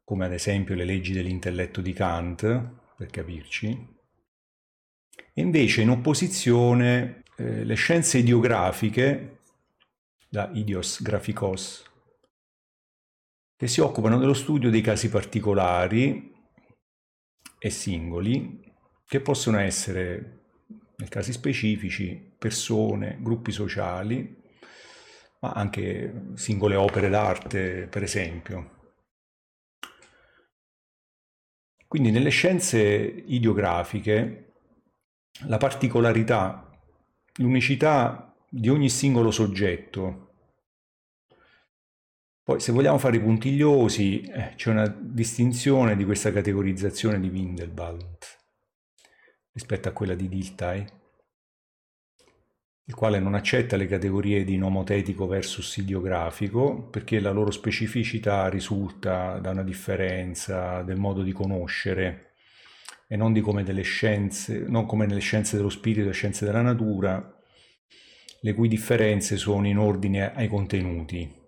come 0.04 0.24
ad 0.24 0.32
esempio 0.32 0.74
le 0.74 0.84
leggi 0.84 1.12
dell'intelletto 1.12 1.80
di 1.80 1.92
Kant, 1.92 2.70
per 2.96 3.08
capirci, 3.08 4.00
e 5.34 5.40
invece 5.40 5.82
in 5.82 5.90
opposizione 5.90 7.24
eh, 7.36 7.64
le 7.64 7.74
scienze 7.74 8.18
idiografiche, 8.18 9.38
da 10.28 10.50
idios 10.54 11.02
graphikos, 11.02 11.91
che 13.62 13.68
si 13.68 13.80
occupano 13.80 14.18
dello 14.18 14.34
studio 14.34 14.70
dei 14.70 14.80
casi 14.80 15.08
particolari 15.08 16.34
e 17.60 17.70
singoli, 17.70 18.60
che 19.06 19.20
possono 19.20 19.60
essere, 19.60 20.46
nei 20.96 21.08
casi 21.08 21.30
specifici, 21.30 22.34
persone, 22.36 23.18
gruppi 23.20 23.52
sociali, 23.52 24.36
ma 25.42 25.52
anche 25.52 26.32
singole 26.34 26.74
opere 26.74 27.08
d'arte, 27.08 27.86
per 27.86 28.02
esempio. 28.02 28.94
Quindi 31.86 32.10
nelle 32.10 32.30
scienze 32.30 32.80
idiografiche 32.80 34.54
la 35.46 35.58
particolarità 35.58 36.68
l'unicità 37.34 38.34
di 38.48 38.68
ogni 38.68 38.88
singolo 38.88 39.30
soggetto. 39.30 40.31
Poi 42.44 42.58
se 42.58 42.72
vogliamo 42.72 42.98
fare 42.98 43.18
i 43.18 43.20
puntigliosi, 43.20 44.20
eh, 44.20 44.54
c'è 44.56 44.70
una 44.70 44.88
distinzione 44.88 45.94
di 45.94 46.04
questa 46.04 46.32
categorizzazione 46.32 47.20
di 47.20 47.28
Windelband 47.28 48.16
rispetto 49.52 49.88
a 49.88 49.92
quella 49.92 50.14
di 50.14 50.28
Dilthey, 50.28 50.84
il 52.84 52.94
quale 52.94 53.20
non 53.20 53.34
accetta 53.34 53.76
le 53.76 53.86
categorie 53.86 54.42
di 54.42 54.56
nomotetico 54.56 55.28
versus 55.28 55.76
idiografico 55.76 56.88
perché 56.88 57.20
la 57.20 57.30
loro 57.30 57.52
specificità 57.52 58.48
risulta 58.48 59.38
da 59.38 59.50
una 59.50 59.62
differenza 59.62 60.82
del 60.82 60.96
modo 60.96 61.22
di 61.22 61.32
conoscere 61.32 62.32
e 63.06 63.14
non, 63.14 63.38
come 63.40 63.82
scienze, 63.84 64.64
non 64.66 64.84
come 64.86 65.06
nelle 65.06 65.20
scienze 65.20 65.56
dello 65.56 65.68
spirito 65.68 66.08
e 66.08 66.12
scienze 66.12 66.44
della 66.44 66.62
natura, 66.62 67.38
le 68.40 68.54
cui 68.54 68.66
differenze 68.66 69.36
sono 69.36 69.68
in 69.68 69.78
ordine 69.78 70.34
ai 70.34 70.48
contenuti. 70.48 71.41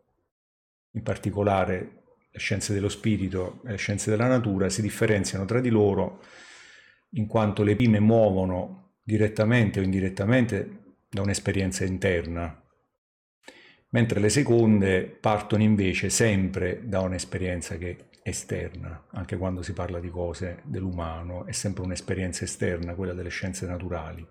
In 0.94 1.02
particolare 1.02 2.02
le 2.30 2.38
scienze 2.38 2.72
dello 2.74 2.88
spirito 2.88 3.61
e 3.64 3.70
le 3.70 3.76
scienze 3.76 4.11
della 4.11 4.26
natura 4.26 4.68
si 4.68 4.83
differenziano 4.83 5.44
tra 5.44 5.61
di 5.61 5.68
loro 5.68 6.20
in 7.11 7.26
quanto 7.26 7.62
le 7.62 7.76
prime 7.76 8.00
muovono 8.00 8.94
direttamente 9.02 9.80
o 9.80 9.83
indirettamente 9.83 10.83
da 11.09 11.22
un'esperienza 11.22 11.85
interna, 11.85 12.61
mentre 13.90 14.18
le 14.18 14.28
seconde 14.28 15.04
partono 15.04 15.62
invece 15.62 16.11
sempre 16.11 16.80
da 16.85 17.00
un'esperienza 17.00 17.76
che 17.76 18.09
esterna, 18.22 19.07
anche 19.11 19.37
quando 19.37 19.62
si 19.62 19.72
parla 19.72 20.00
di 20.00 20.09
cose 20.09 20.62
dell'umano, 20.64 21.46
è 21.46 21.52
sempre 21.52 21.85
un'esperienza 21.85 22.44
esterna, 22.44 22.94
quella 22.94 23.12
delle 23.12 23.28
scienze 23.28 23.66
naturali, 23.66 24.26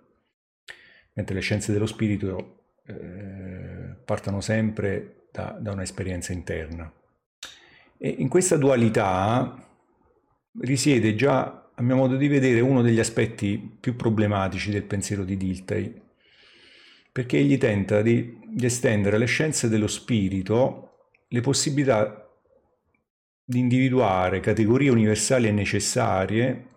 mentre 1.13 1.35
le 1.35 1.41
scienze 1.41 1.71
dello 1.71 1.85
spirito 1.85 2.75
eh, 2.85 3.95
partono 4.03 4.41
sempre 4.41 5.22
da, 5.33 5.57
da 5.59 5.71
un'esperienza 5.71 6.31
interna. 6.31 6.93
E 7.97 8.07
in 8.19 8.29
questa 8.29 8.55
dualità 8.55 9.67
risiede 10.59 11.15
già, 11.15 11.71
a 11.73 11.81
mio 11.81 11.95
modo 11.95 12.15
di 12.15 12.27
vedere, 12.27 12.59
uno 12.59 12.83
degli 12.83 12.99
aspetti 12.99 13.57
più 13.79 13.95
problematici 13.95 14.69
del 14.69 14.83
pensiero 14.83 15.23
di 15.23 15.35
Dilthey, 15.35 16.01
perché 17.11 17.37
egli 17.37 17.57
tenta 17.57 18.03
di, 18.03 18.39
di 18.47 18.65
estendere 18.65 19.15
alle 19.15 19.25
scienze 19.25 19.69
dello 19.69 19.87
spirito 19.87 21.07
le 21.27 21.41
possibilità 21.41 22.29
di 23.43 23.57
individuare 23.57 24.39
categorie 24.39 24.91
universali 24.91 25.47
e 25.47 25.51
necessarie, 25.51 26.67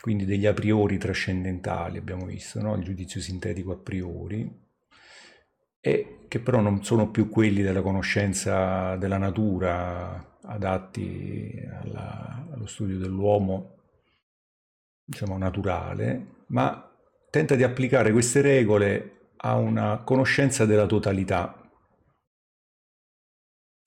quindi 0.00 0.24
degli 0.24 0.46
a 0.46 0.54
priori 0.54 0.98
trascendentali, 0.98 1.98
abbiamo 1.98 2.26
visto, 2.26 2.60
no? 2.60 2.76
il 2.76 2.84
giudizio 2.84 3.20
sintetico 3.20 3.72
a 3.72 3.76
priori, 3.76 4.48
e 5.86 6.24
che 6.26 6.40
però 6.40 6.58
non 6.58 6.82
sono 6.82 7.12
più 7.12 7.28
quelli 7.28 7.62
della 7.62 7.80
conoscenza 7.80 8.96
della 8.96 9.18
natura 9.18 10.36
adatti 10.42 11.64
alla, 11.80 12.44
allo 12.52 12.66
studio 12.66 12.98
dell'uomo, 12.98 13.76
diciamo, 15.04 15.38
naturale, 15.38 16.44
ma 16.48 16.92
tenta 17.30 17.54
di 17.54 17.62
applicare 17.62 18.10
queste 18.10 18.40
regole 18.40 19.34
a 19.36 19.54
una 19.54 19.98
conoscenza 19.98 20.66
della 20.66 20.86
totalità. 20.86 21.70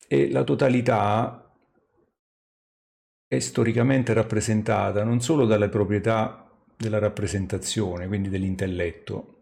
E 0.08 0.32
la 0.32 0.46
totalità 0.46 1.54
è 3.28 3.40
storicamente 3.40 4.14
rappresentata 4.14 5.04
non 5.04 5.20
solo 5.20 5.46
dalle 5.46 5.68
proprietà 5.68 6.50
della 6.78 6.98
rappresentazione, 6.98 8.08
quindi 8.08 8.30
dell'intelletto, 8.30 9.38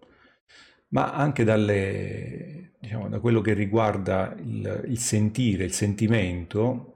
ma 0.89 1.13
anche 1.13 1.43
dalle, 1.43 2.73
diciamo, 2.79 3.09
da 3.09 3.19
quello 3.19 3.41
che 3.41 3.53
riguarda 3.53 4.35
il, 4.39 4.85
il 4.87 4.99
sentire, 4.99 5.65
il 5.65 5.73
sentimento 5.73 6.93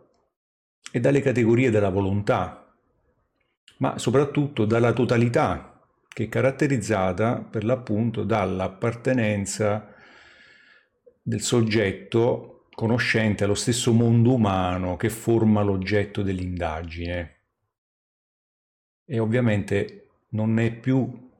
e 0.92 1.00
dalle 1.00 1.22
categorie 1.22 1.72
della 1.72 1.90
volontà, 1.90 2.74
ma 3.78 3.98
soprattutto 3.98 4.66
dalla 4.66 4.94
totalità 4.94 5.80
che 6.08 6.26
è 6.26 6.30
caratterizzata 6.30 7.38
per 7.38 7.64
l'appunto 7.64 8.24
dall'appartenenza 8.24 9.94
del 11.22 11.42
soggetto 11.42 12.68
conoscente 12.74 13.44
allo 13.44 13.56
stesso 13.56 13.94
mondo 13.94 14.34
umano 14.34 14.98
che 14.98 15.10
forma 15.10 15.62
l'oggetto 15.62 16.22
dell'indagine. 16.22 17.38
E 19.06 19.20
ovviamente 19.20 20.08
non 20.30 20.60
è 20.60 20.74
più 20.74 21.31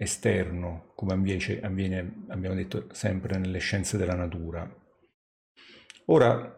esterno 0.00 0.92
come 0.94 1.14
invece 1.14 1.60
avviene, 1.60 2.24
abbiamo 2.28 2.54
detto 2.54 2.86
sempre 2.92 3.36
nelle 3.36 3.58
scienze 3.58 3.96
della 3.98 4.14
natura. 4.14 4.72
Ora, 6.06 6.56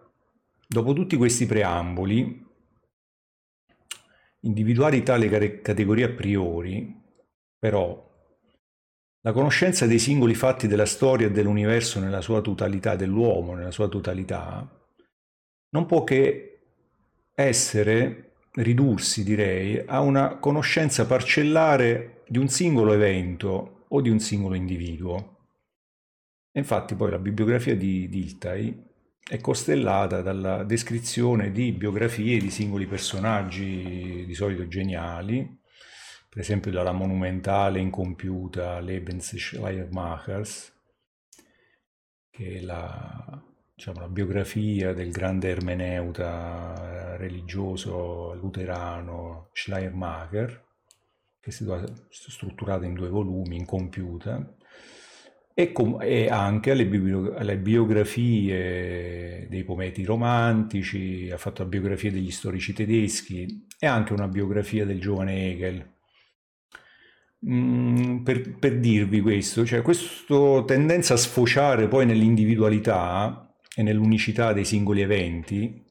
dopo 0.68 0.92
tutti 0.92 1.16
questi 1.16 1.46
preamboli, 1.46 2.46
individuare 4.40 5.02
tale 5.02 5.60
categoria 5.62 6.06
a 6.06 6.12
priori, 6.12 6.98
però, 7.58 8.08
La 9.22 9.32
conoscenza 9.32 9.86
dei 9.86 9.98
singoli 9.98 10.34
fatti 10.34 10.66
della 10.66 10.86
storia 10.86 11.26
e 11.26 11.30
dell'universo 11.30 12.00
nella 12.00 12.22
sua 12.22 12.40
totalità, 12.40 12.96
dell'uomo 12.96 13.54
nella 13.54 13.70
sua 13.70 13.86
totalità, 13.86 14.66
non 15.70 15.84
può 15.84 16.04
che 16.04 16.60
essere, 17.34 18.29
ridursi 18.54 19.22
direi, 19.24 19.82
a 19.86 20.00
una 20.00 20.36
conoscenza 20.36 21.06
parcellare 21.06 22.22
di 22.26 22.38
un 22.38 22.48
singolo 22.48 22.92
evento 22.92 23.84
o 23.88 24.00
di 24.00 24.08
un 24.08 24.18
singolo 24.18 24.54
individuo. 24.54 25.38
Infatti 26.52 26.94
poi 26.94 27.10
la 27.10 27.18
bibliografia 27.18 27.76
di 27.76 28.08
Dilthey 28.08 28.88
è 29.28 29.40
costellata 29.40 30.22
dalla 30.22 30.64
descrizione 30.64 31.52
di 31.52 31.70
biografie 31.72 32.38
di 32.38 32.50
singoli 32.50 32.86
personaggi 32.86 34.24
di 34.26 34.34
solito 34.34 34.66
geniali, 34.66 35.58
per 36.28 36.40
esempio 36.40 36.72
dalla 36.72 36.92
monumentale 36.92 37.78
incompiuta 37.78 38.80
Lebensschleiermachers, 38.80 40.72
che 42.30 42.56
è 42.56 42.60
la, 42.60 43.44
diciamo, 43.80 44.00
la 44.00 44.08
biografia 44.08 44.92
del 44.92 45.10
grande 45.10 45.48
ermeneuta 45.48 47.16
religioso 47.16 48.34
luterano 48.34 49.48
Schleiermacher, 49.54 50.66
che 51.40 51.48
è 51.48 51.84
strutturata 52.10 52.84
in 52.84 52.92
due 52.92 53.08
volumi, 53.08 53.56
incompiuta, 53.56 54.54
e, 55.54 55.72
com- 55.72 55.98
e 56.02 56.28
anche 56.28 56.72
alle, 56.72 56.86
bio- 56.86 57.34
alle, 57.34 57.56
biografie 57.56 59.46
dei 59.48 59.64
poeti 59.64 60.04
romantici, 60.04 61.30
ha 61.32 61.38
fatto 61.38 61.62
la 61.62 61.68
biografia 61.70 62.12
degli 62.12 62.30
storici 62.30 62.74
tedeschi 62.74 63.66
e 63.78 63.86
anche 63.86 64.12
una 64.12 64.28
biografia 64.28 64.84
del 64.84 65.00
giovane 65.00 65.52
Hegel. 65.52 65.94
Mm, 67.48 68.22
per, 68.24 68.58
per, 68.58 68.78
dirvi 68.78 69.22
questo, 69.22 69.64
cioè 69.64 69.80
questa 69.80 70.62
tendenza 70.66 71.14
a 71.14 71.16
sfociare 71.16 71.88
poi 71.88 72.04
nell'individualità 72.04 73.49
e 73.80 73.82
nell'unicità 73.82 74.52
dei 74.52 74.66
singoli 74.66 75.00
eventi, 75.00 75.82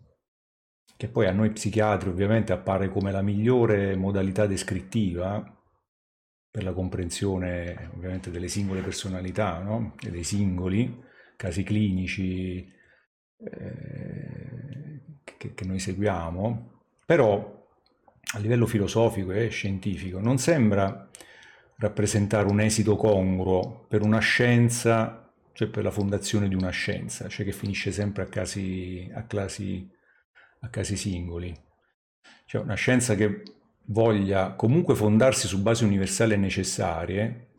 che 0.96 1.08
poi 1.08 1.26
a 1.26 1.32
noi 1.32 1.50
psichiatri 1.50 2.10
ovviamente 2.10 2.54
appare 2.54 2.90
come 2.90 3.12
la 3.12 3.24
migliore 3.24 3.96
modalità 3.96 4.46
descrittiva 4.46 5.44
per 6.52 6.64
la 6.64 6.74
comprensione 6.74 7.90
ovviamente 7.96 8.30
delle 8.30 8.48
singole 8.48 8.82
personalità 8.82 9.60
no? 9.60 9.96
e 10.06 10.12
dei 10.12 10.24
singoli 10.24 11.04
casi 11.36 11.64
clinici 11.64 12.72
eh, 13.38 15.02
che, 15.24 15.54
che 15.56 15.66
noi 15.66 15.80
seguiamo, 15.80 16.84
però 17.06 17.68
a 18.34 18.38
livello 18.38 18.68
filosofico 18.68 19.32
e 19.32 19.50
scientifico 19.50 20.20
non 20.20 20.38
sembra 20.38 21.10
rappresentare 21.78 22.48
un 22.48 22.60
esito 22.60 22.96
congruo 22.96 23.86
per 23.88 24.04
una 24.04 24.20
scienza, 24.20 25.29
cioè 25.54 25.68
per 25.68 25.84
la 25.84 25.92
fondazione 25.92 26.48
di 26.48 26.56
una 26.56 26.70
scienza, 26.70 27.28
cioè 27.28 27.46
che 27.46 27.52
finisce 27.52 27.92
sempre 27.92 28.24
a 28.24 28.28
casi, 28.28 29.10
a 29.14 29.24
casi, 29.24 29.90
a 30.62 30.70
casi 30.70 30.96
singoli. 30.96 31.56
Cioè 32.46 32.62
una 32.62 32.76
scienza 32.76 33.16
che 33.16 33.44
voglia 33.86 34.54
comunque 34.54 34.96
fondarsi 34.96 35.48
su 35.48 35.62
basi 35.62 35.84
universali 35.84 36.34
e 36.34 36.38
necessarie, 36.38 37.50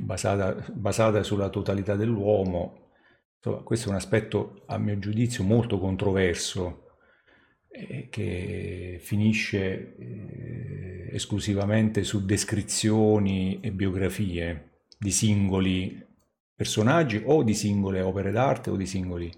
basata, 0.00 0.64
basata, 0.72 1.22
sulla 1.22 1.48
totalità 1.48 1.96
dell'uomo, 1.96 2.90
insomma, 3.36 3.62
questo 3.62 3.86
è 3.86 3.90
un 3.90 3.96
aspetto 3.96 4.62
a 4.66 4.78
mio 4.78 4.98
giudizio 4.98 5.44
molto 5.44 5.78
controverso 5.78 6.96
eh, 7.70 8.08
che 8.10 8.98
finisce 9.00 9.96
eh, 9.96 11.08
esclusivamente 11.12 12.04
su 12.04 12.24
descrizioni 12.24 13.60
e 13.60 13.72
biografie 13.72 14.84
di 14.98 15.10
singoli 15.10 16.10
personaggi 16.54 17.22
o 17.24 17.42
di 17.42 17.54
singole 17.54 18.00
opere 18.00 18.30
d'arte 18.30 18.70
o 18.70 18.76
di 18.76 18.86
singoli 18.86 19.32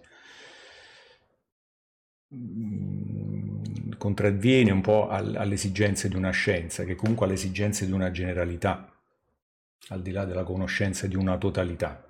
mm, 2.35 3.93
contravviene 3.99 4.71
un 4.71 4.81
po' 4.81 5.09
alle 5.09 5.55
esigenze 5.55 6.09
di 6.09 6.17
una 6.17 6.31
scienza, 6.31 6.85
che 6.85 6.95
comunque 6.95 7.27
ha 7.27 7.29
le 7.29 7.35
esigenze 7.35 7.87
di 7.87 7.93
una 7.93 8.11
generalità, 8.11 8.93
al 9.89 10.03
di 10.03 10.11
là 10.11 10.25
della 10.25 10.45
conoscenza 10.45 11.07
di 11.07 11.17
una 11.17 11.39
totalità. 11.39 12.07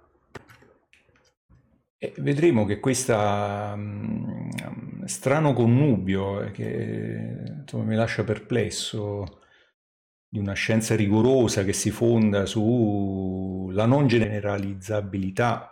E 1.97 2.13
vedremo 2.19 2.65
che 2.65 2.81
questo 2.81 3.15
um, 3.15 5.05
strano 5.05 5.53
connubio 5.53 6.43
eh, 6.43 6.51
che 6.51 7.55
insomma, 7.61 7.85
mi 7.85 7.95
lascia 7.95 8.25
perplesso 8.25 9.44
di 10.35 10.41
una 10.41 10.55
scienza 10.55 10.97
rigorosa 10.97 11.63
che 11.63 11.73
si 11.73 11.93
fonda 11.93 12.45
sulla 12.45 13.87
non 13.87 14.09
generalizzabilità 14.09 15.71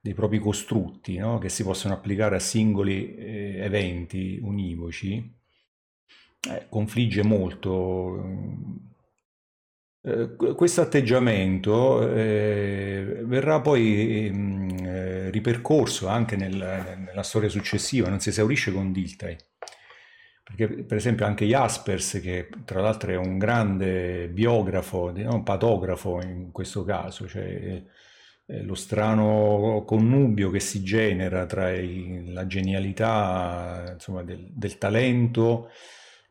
dei 0.00 0.12
propri 0.12 0.40
costrutti, 0.40 1.18
no? 1.18 1.38
che 1.38 1.48
si 1.48 1.62
possono 1.62 1.94
applicare 1.94 2.34
a 2.34 2.40
singoli 2.40 3.14
eh, 3.14 3.58
eventi 3.60 4.40
univoci, 4.42 5.32
eh, 6.50 6.66
confligge 6.68 7.22
molto. 7.22 8.24
Eh, 10.02 10.34
questo 10.34 10.80
atteggiamento 10.80 12.10
eh, 12.12 13.22
verrà 13.22 13.60
poi 13.60 14.26
ehm, 14.26 14.78
eh, 14.80 15.30
ripercorso 15.30 16.08
anche 16.08 16.34
nel, 16.34 16.56
nella 17.06 17.22
storia 17.22 17.48
successiva, 17.48 18.08
non 18.08 18.18
si 18.18 18.30
esaurisce 18.30 18.72
con 18.72 18.90
Dilthey. 18.90 19.36
Perché 20.46 20.84
per 20.84 20.96
esempio 20.96 21.26
anche 21.26 21.44
Jaspers, 21.44 22.20
che 22.22 22.48
tra 22.64 22.80
l'altro 22.80 23.10
è 23.10 23.16
un 23.16 23.36
grande 23.36 24.28
biografo, 24.28 25.12
un 25.12 25.42
patografo 25.42 26.22
in 26.22 26.52
questo 26.52 26.84
caso, 26.84 27.26
cioè 27.26 27.82
lo 28.46 28.76
strano 28.76 29.82
connubio 29.84 30.50
che 30.50 30.60
si 30.60 30.84
genera 30.84 31.46
tra 31.46 31.72
i, 31.72 32.32
la 32.32 32.46
genialità 32.46 33.90
insomma, 33.94 34.22
del, 34.22 34.48
del, 34.52 34.78
talento 34.78 35.68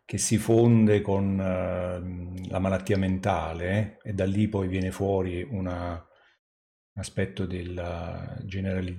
che 0.05 0.17
si 0.17 0.37
fonde 0.37 1.01
con 1.01 1.33
uh, 1.33 2.47
la 2.49 2.59
malattia 2.59 2.97
mentale 2.97 3.99
eh, 4.01 4.11
e 4.11 4.13
da 4.13 4.25
lì 4.25 4.47
poi 4.47 4.69
viene 4.69 4.91
fuori 4.91 5.41
una, 5.43 5.91
un 5.91 7.01
aspetto 7.01 7.45
del 7.45 8.39
generali, 8.45 8.97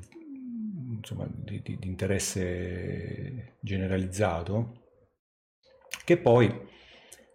insomma, 0.99 1.27
di, 1.31 1.63
di, 1.63 1.79
di 1.79 1.87
interesse 1.89 3.57
generalizzato 3.61 4.85
che 6.05 6.17
poi 6.17 6.65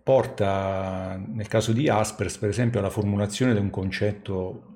porta 0.03 1.21
nel 1.23 1.47
caso 1.47 1.73
di 1.73 1.83
Jaspers 1.83 2.37
per 2.37 2.49
esempio 2.49 2.79
alla 2.79 2.89
formulazione 2.89 3.53
di 3.53 3.59
un 3.59 3.69
concetto 3.69 4.71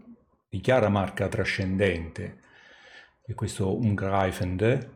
di 0.50 0.60
chiara 0.62 0.90
marca 0.90 1.28
trascendente, 1.28 2.40
che 3.24 3.34
è 3.34 3.36
questo 3.36 3.76
Umgreifende. 3.76 4.94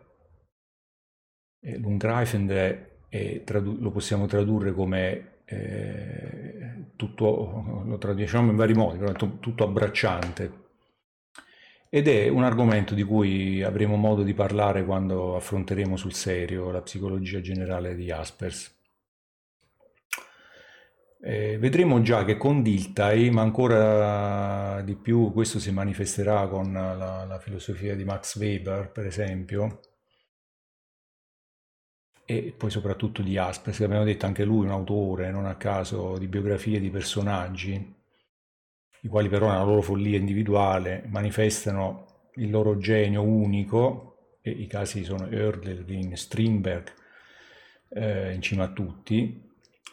L'Umgreifende 1.62 3.08
lo 3.52 3.91
possiamo 3.91 4.28
tradurre 4.28 4.71
come 4.71 5.41
eh, 5.45 6.91
tutto, 6.95 7.84
lo 7.86 7.97
traduciamo 7.97 8.52
in 8.52 8.56
vari 8.56 8.73
modi, 8.73 8.99
però 8.99 9.12
tutto 9.12 9.63
abbracciante. 9.63 10.67
Ed 11.89 12.08
è 12.08 12.30
un 12.30 12.43
argomento 12.43 12.93
di 12.93 13.04
cui 13.04 13.63
avremo 13.63 13.95
modo 13.95 14.21
di 14.21 14.36
parlare 14.36 14.86
quando 14.86 15.36
affronteremo 15.36 15.97
sul 15.97 16.13
serio 16.13 16.69
la 16.71 16.82
psicologia 16.82 17.41
generale 17.41 17.95
di 17.95 18.06
Jaspers. 18.06 18.79
Eh, 21.21 21.58
vedremo 21.58 22.01
già 22.01 22.23
che 22.23 22.38
con 22.38 22.62
Dilthey, 22.62 23.29
ma 23.29 23.41
ancora 23.41 24.82
di 24.82 24.95
più 24.95 25.32
questo 25.34 25.60
si 25.60 25.71
manifesterà 25.71 26.47
con 26.47 26.71
la, 26.71 27.25
la 27.25 27.39
filosofia 27.39 27.93
di 27.95 28.05
Max 28.05 28.38
Weber, 28.38 28.89
per 28.91 29.05
esempio, 29.05 29.82
e 32.25 32.53
poi 32.55 32.69
soprattutto 32.69 33.21
di 33.21 33.32
Jaspers, 33.32 33.77
che 33.77 33.84
abbiamo 33.84 34.05
detto 34.05 34.25
anche 34.27 34.45
lui, 34.45 34.65
un 34.65 34.71
autore, 34.71 35.29
non 35.32 35.45
a 35.45 35.55
caso, 35.58 36.17
di 36.17 36.27
biografie 36.27 36.79
di 36.79 36.89
personaggi, 36.89 37.95
i 39.01 39.08
quali 39.08 39.27
però 39.27 39.49
nella 39.49 39.63
loro 39.63 39.82
follia 39.82 40.17
individuale 40.17 41.03
manifestano 41.08 42.29
il 42.36 42.49
loro 42.49 42.77
genio 42.77 43.23
unico, 43.23 44.38
e 44.41 44.51
i 44.51 44.67
casi 44.67 45.03
sono 45.03 45.27
Hölderlin, 45.27 46.15
Strindberg, 46.15 46.93
eh, 47.89 48.34
in 48.34 48.41
cima 48.41 48.65
a 48.65 48.71
tutti, 48.71 49.48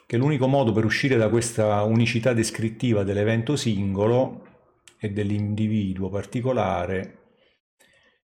che 0.07 0.17
l'unico 0.17 0.47
modo 0.47 0.73
per 0.73 0.85
uscire 0.85 1.17
da 1.17 1.29
questa 1.29 1.83
unicità 1.83 2.33
descrittiva 2.33 3.03
dell'evento 3.03 3.57
singolo 3.57 4.47
e 4.99 5.11
dell'individuo 5.11 6.09
particolare 6.09 7.25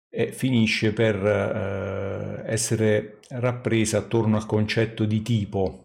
e 0.08 0.32
finisce 0.32 0.94
per 0.94 1.14
eh, 1.14 2.50
essere 2.50 3.18
rappresa 3.28 3.98
attorno 3.98 4.36
al 4.36 4.46
concetto 4.46 5.04
di 5.04 5.20
tipo. 5.20 5.84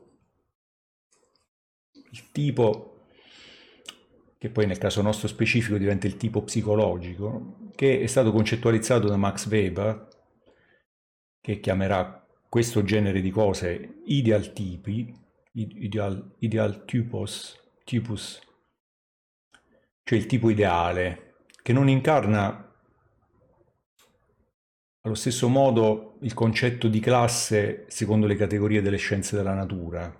Il 2.11 2.31
tipo, 2.31 3.07
che 4.37 4.49
poi 4.49 4.65
nel 4.65 4.77
caso 4.77 5.01
nostro 5.01 5.27
specifico 5.27 5.77
diventa 5.77 6.07
il 6.07 6.15
tipo 6.15 6.43
psicologico, 6.43 7.71
che 7.75 7.99
è 7.99 8.07
stato 8.07 8.31
concettualizzato 8.31 9.07
da 9.07 9.17
Max 9.17 9.47
Weber, 9.47 10.07
che 11.41 11.59
chiamerà 11.59 12.25
questo 12.47 12.83
genere 12.83 13.19
di 13.19 13.31
cose 13.31 13.95
ideal 14.05 14.53
tipi, 14.53 15.13
ideal, 15.53 16.35
ideal 16.39 16.85
typos, 16.85 17.59
typus, 17.83 18.41
cioè 20.03 20.17
il 20.17 20.25
tipo 20.25 20.49
ideale, 20.49 21.35
che 21.61 21.73
non 21.73 21.89
incarna 21.89 22.71
allo 25.01 25.15
stesso 25.15 25.49
modo 25.49 26.17
il 26.21 26.33
concetto 26.33 26.87
di 26.87 26.99
classe 26.99 27.85
secondo 27.87 28.25
le 28.25 28.35
categorie 28.35 28.81
delle 28.81 28.97
scienze 28.97 29.35
della 29.35 29.53
natura, 29.53 30.13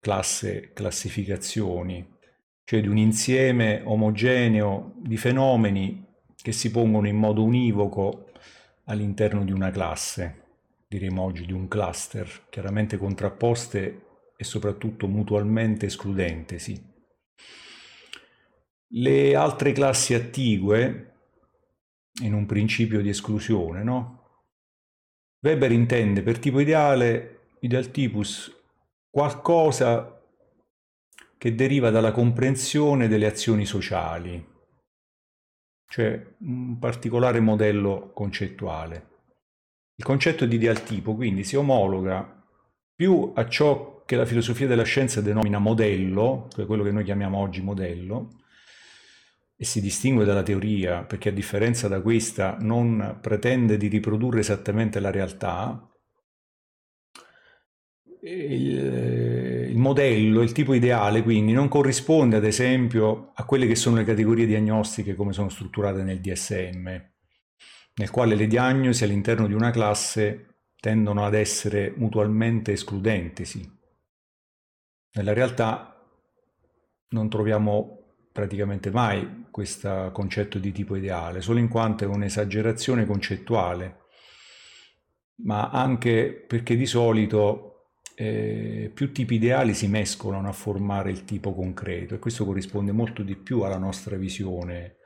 classe, 0.00 0.72
classificazioni, 0.72 2.16
cioè 2.64 2.80
di 2.80 2.88
un 2.88 2.98
insieme 2.98 3.82
omogeneo 3.84 4.94
di 4.98 5.16
fenomeni 5.16 6.06
che 6.36 6.52
si 6.52 6.70
pongono 6.70 7.08
in 7.08 7.16
modo 7.16 7.42
univoco 7.42 8.30
all'interno 8.84 9.44
di 9.44 9.52
una 9.52 9.70
classe, 9.70 10.42
diremo 10.86 11.22
oggi 11.22 11.46
di 11.46 11.52
un 11.52 11.68
cluster, 11.68 12.46
chiaramente 12.50 12.96
contrapposte 12.96 14.06
e 14.40 14.44
soprattutto 14.44 15.08
mutualmente 15.08 15.86
escludentesi. 15.86 16.80
Le 18.90 19.34
altre 19.34 19.72
classi 19.72 20.14
attigue, 20.14 21.14
in 22.22 22.34
un 22.34 22.46
principio 22.46 23.02
di 23.02 23.08
esclusione, 23.08 23.82
no? 23.82 24.16
Weber 25.40 25.72
intende 25.72 26.22
per 26.22 26.38
tipo 26.38 26.60
ideale, 26.60 27.54
ideal 27.60 27.90
typus, 27.90 28.54
qualcosa 29.10 30.22
che 31.36 31.54
deriva 31.56 31.90
dalla 31.90 32.12
comprensione 32.12 33.08
delle 33.08 33.26
azioni 33.26 33.66
sociali, 33.66 34.56
cioè 35.84 36.34
un 36.38 36.78
particolare 36.78 37.40
modello 37.40 38.12
concettuale. 38.14 39.16
Il 39.96 40.04
concetto 40.04 40.46
di 40.46 40.54
ideal 40.54 40.84
tipo 40.84 41.16
quindi 41.16 41.42
si 41.42 41.56
omologa 41.56 42.46
più 42.94 43.32
a 43.34 43.48
ciò 43.48 43.97
che 44.08 44.16
la 44.16 44.24
filosofia 44.24 44.66
della 44.66 44.84
scienza 44.84 45.20
denomina 45.20 45.58
modello, 45.58 46.48
cioè 46.54 46.64
quello 46.64 46.82
che 46.82 46.92
noi 46.92 47.04
chiamiamo 47.04 47.36
oggi 47.36 47.60
modello, 47.60 48.30
e 49.54 49.66
si 49.66 49.82
distingue 49.82 50.24
dalla 50.24 50.42
teoria 50.42 51.02
perché 51.02 51.28
a 51.28 51.32
differenza 51.32 51.88
da 51.88 52.00
questa 52.00 52.56
non 52.58 53.18
pretende 53.20 53.76
di 53.76 53.88
riprodurre 53.88 54.40
esattamente 54.40 54.98
la 54.98 55.10
realtà, 55.10 55.86
il, 58.22 59.68
il, 59.68 59.76
modello, 59.76 60.40
il 60.40 60.52
tipo 60.52 60.72
ideale 60.72 61.22
quindi 61.22 61.52
non 61.52 61.68
corrisponde 61.68 62.36
ad 62.36 62.46
esempio 62.46 63.32
a 63.34 63.44
quelle 63.44 63.66
che 63.66 63.74
sono 63.74 63.96
le 63.96 64.04
categorie 64.04 64.46
diagnostiche 64.46 65.14
come 65.14 65.34
sono 65.34 65.50
strutturate 65.50 66.02
nel 66.02 66.20
DSM, 66.20 66.84
nel 67.96 68.10
quale 68.10 68.34
le 68.34 68.46
diagnosi 68.46 69.04
all'interno 69.04 69.46
di 69.46 69.52
una 69.52 69.70
classe 69.70 70.62
tendono 70.80 71.26
ad 71.26 71.34
essere 71.34 71.92
mutualmente 71.94 72.72
escludentesi. 72.72 73.76
Nella 75.18 75.32
realtà 75.32 76.00
non 77.08 77.28
troviamo 77.28 78.14
praticamente 78.30 78.92
mai 78.92 79.46
questo 79.50 80.10
concetto 80.12 80.60
di 80.60 80.70
tipo 80.70 80.94
ideale, 80.94 81.40
solo 81.40 81.58
in 81.58 81.66
quanto 81.66 82.04
è 82.04 82.06
un'esagerazione 82.06 83.04
concettuale, 83.04 83.96
ma 85.42 85.70
anche 85.70 86.44
perché 86.46 86.76
di 86.76 86.86
solito 86.86 87.88
eh, 88.14 88.92
più 88.94 89.10
tipi 89.10 89.34
ideali 89.34 89.74
si 89.74 89.88
mescolano 89.88 90.48
a 90.48 90.52
formare 90.52 91.10
il 91.10 91.24
tipo 91.24 91.52
concreto 91.52 92.14
e 92.14 92.20
questo 92.20 92.44
corrisponde 92.44 92.92
molto 92.92 93.24
di 93.24 93.34
più 93.34 93.62
alla 93.62 93.78
nostra 93.78 94.16
visione 94.16 94.98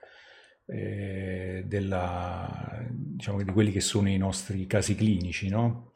eh, 0.67 1.65
della, 1.65 2.87
diciamo, 2.91 3.43
di 3.43 3.51
quelli 3.51 3.73
che 3.73 3.81
sono 3.81 4.11
i 4.11 4.19
nostri 4.19 4.67
casi 4.67 4.95
clinici, 4.95 5.49
no? 5.49 5.92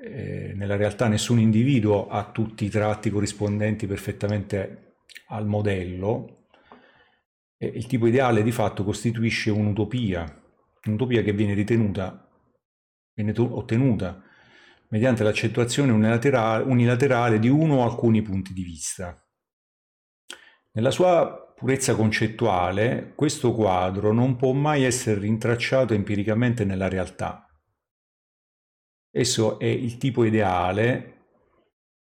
Eh, 0.00 0.52
nella 0.54 0.76
realtà 0.76 1.08
nessun 1.08 1.38
individuo 1.38 2.08
ha 2.08 2.30
tutti 2.30 2.64
i 2.64 2.68
tratti 2.68 3.10
corrispondenti 3.10 3.86
perfettamente 3.86 4.96
al 5.28 5.46
modello, 5.46 6.46
il 7.58 7.86
tipo 7.86 8.06
ideale 8.06 8.42
di 8.42 8.52
fatto 8.52 8.84
costituisce 8.84 9.50
un'utopia, 9.50 10.42
un'utopia 10.84 11.22
che 11.22 11.32
viene 11.32 11.54
ritenuta, 11.54 12.28
viene 13.14 13.32
ottenuta 13.36 14.22
mediante 14.90 15.22
l'accentuazione 15.22 15.92
unilaterale, 15.92 16.64
unilaterale 16.64 17.38
di 17.38 17.48
uno 17.48 17.78
o 17.78 17.84
alcuni 17.84 18.22
punti 18.22 18.52
di 18.52 18.62
vista. 18.62 19.20
Nella 20.72 20.90
sua 20.90 21.52
purezza 21.56 21.96
concettuale, 21.96 23.12
questo 23.16 23.52
quadro 23.52 24.12
non 24.12 24.36
può 24.36 24.52
mai 24.52 24.84
essere 24.84 25.20
rintracciato 25.20 25.92
empiricamente 25.92 26.64
nella 26.64 26.88
realtà. 26.88 27.47
Esso 29.10 29.58
è 29.58 29.66
il 29.66 29.96
tipo 29.98 30.24
ideale, 30.24 31.14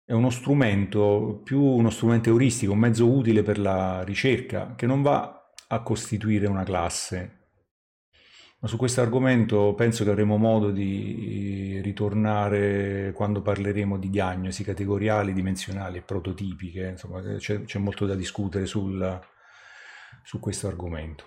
è 0.06 0.14
uno 0.14 0.30
strumento, 0.30 1.42
più 1.44 1.62
uno 1.62 1.90
strumento 1.90 2.30
euristico, 2.30 2.74
un 2.74 2.80
mezzo 2.80 3.10
utile 3.10 3.42
per 3.42 3.58
la 3.58 4.04
ricerca, 4.04 4.76
che 4.76 4.86
non 4.86 5.02
va 5.02 5.52
a 5.68 5.82
costituire 5.82 6.48
una 6.48 6.64
classe. 6.64 7.40
Ma 8.60 8.68
su 8.70 8.78
questo 8.78 9.02
argomento 9.02 9.74
penso 9.74 10.06
che 10.06 10.10
avremo 10.12 10.38
modo 10.38 10.72
di 10.72 11.82
ritornare 11.84 13.12
quando 13.14 13.42
parleremo 13.42 13.98
di 13.98 14.10
diagnosi 14.10 14.64
categoriali, 14.64 15.34
dimensionali 15.34 15.98
e 15.98 16.02
prototipiche, 16.02 16.88
insomma 16.92 17.22
c'è, 17.38 17.64
c'è 17.64 17.80
molto 17.80 18.06
da 18.06 18.16
discutere 18.16 18.66
sul, 18.66 19.20
su 20.24 20.40
questo 20.40 20.68
argomento. 20.68 21.26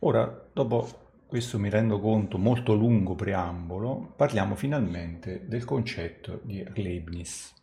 Ora, 0.00 0.48
dopo 0.52 1.09
questo 1.30 1.60
mi 1.60 1.70
rendo 1.70 2.00
conto 2.00 2.38
molto 2.38 2.74
lungo 2.74 3.14
preambolo, 3.14 4.14
parliamo 4.16 4.56
finalmente 4.56 5.46
del 5.46 5.64
concetto 5.64 6.40
di 6.42 6.66
Leibniz. 6.74 7.59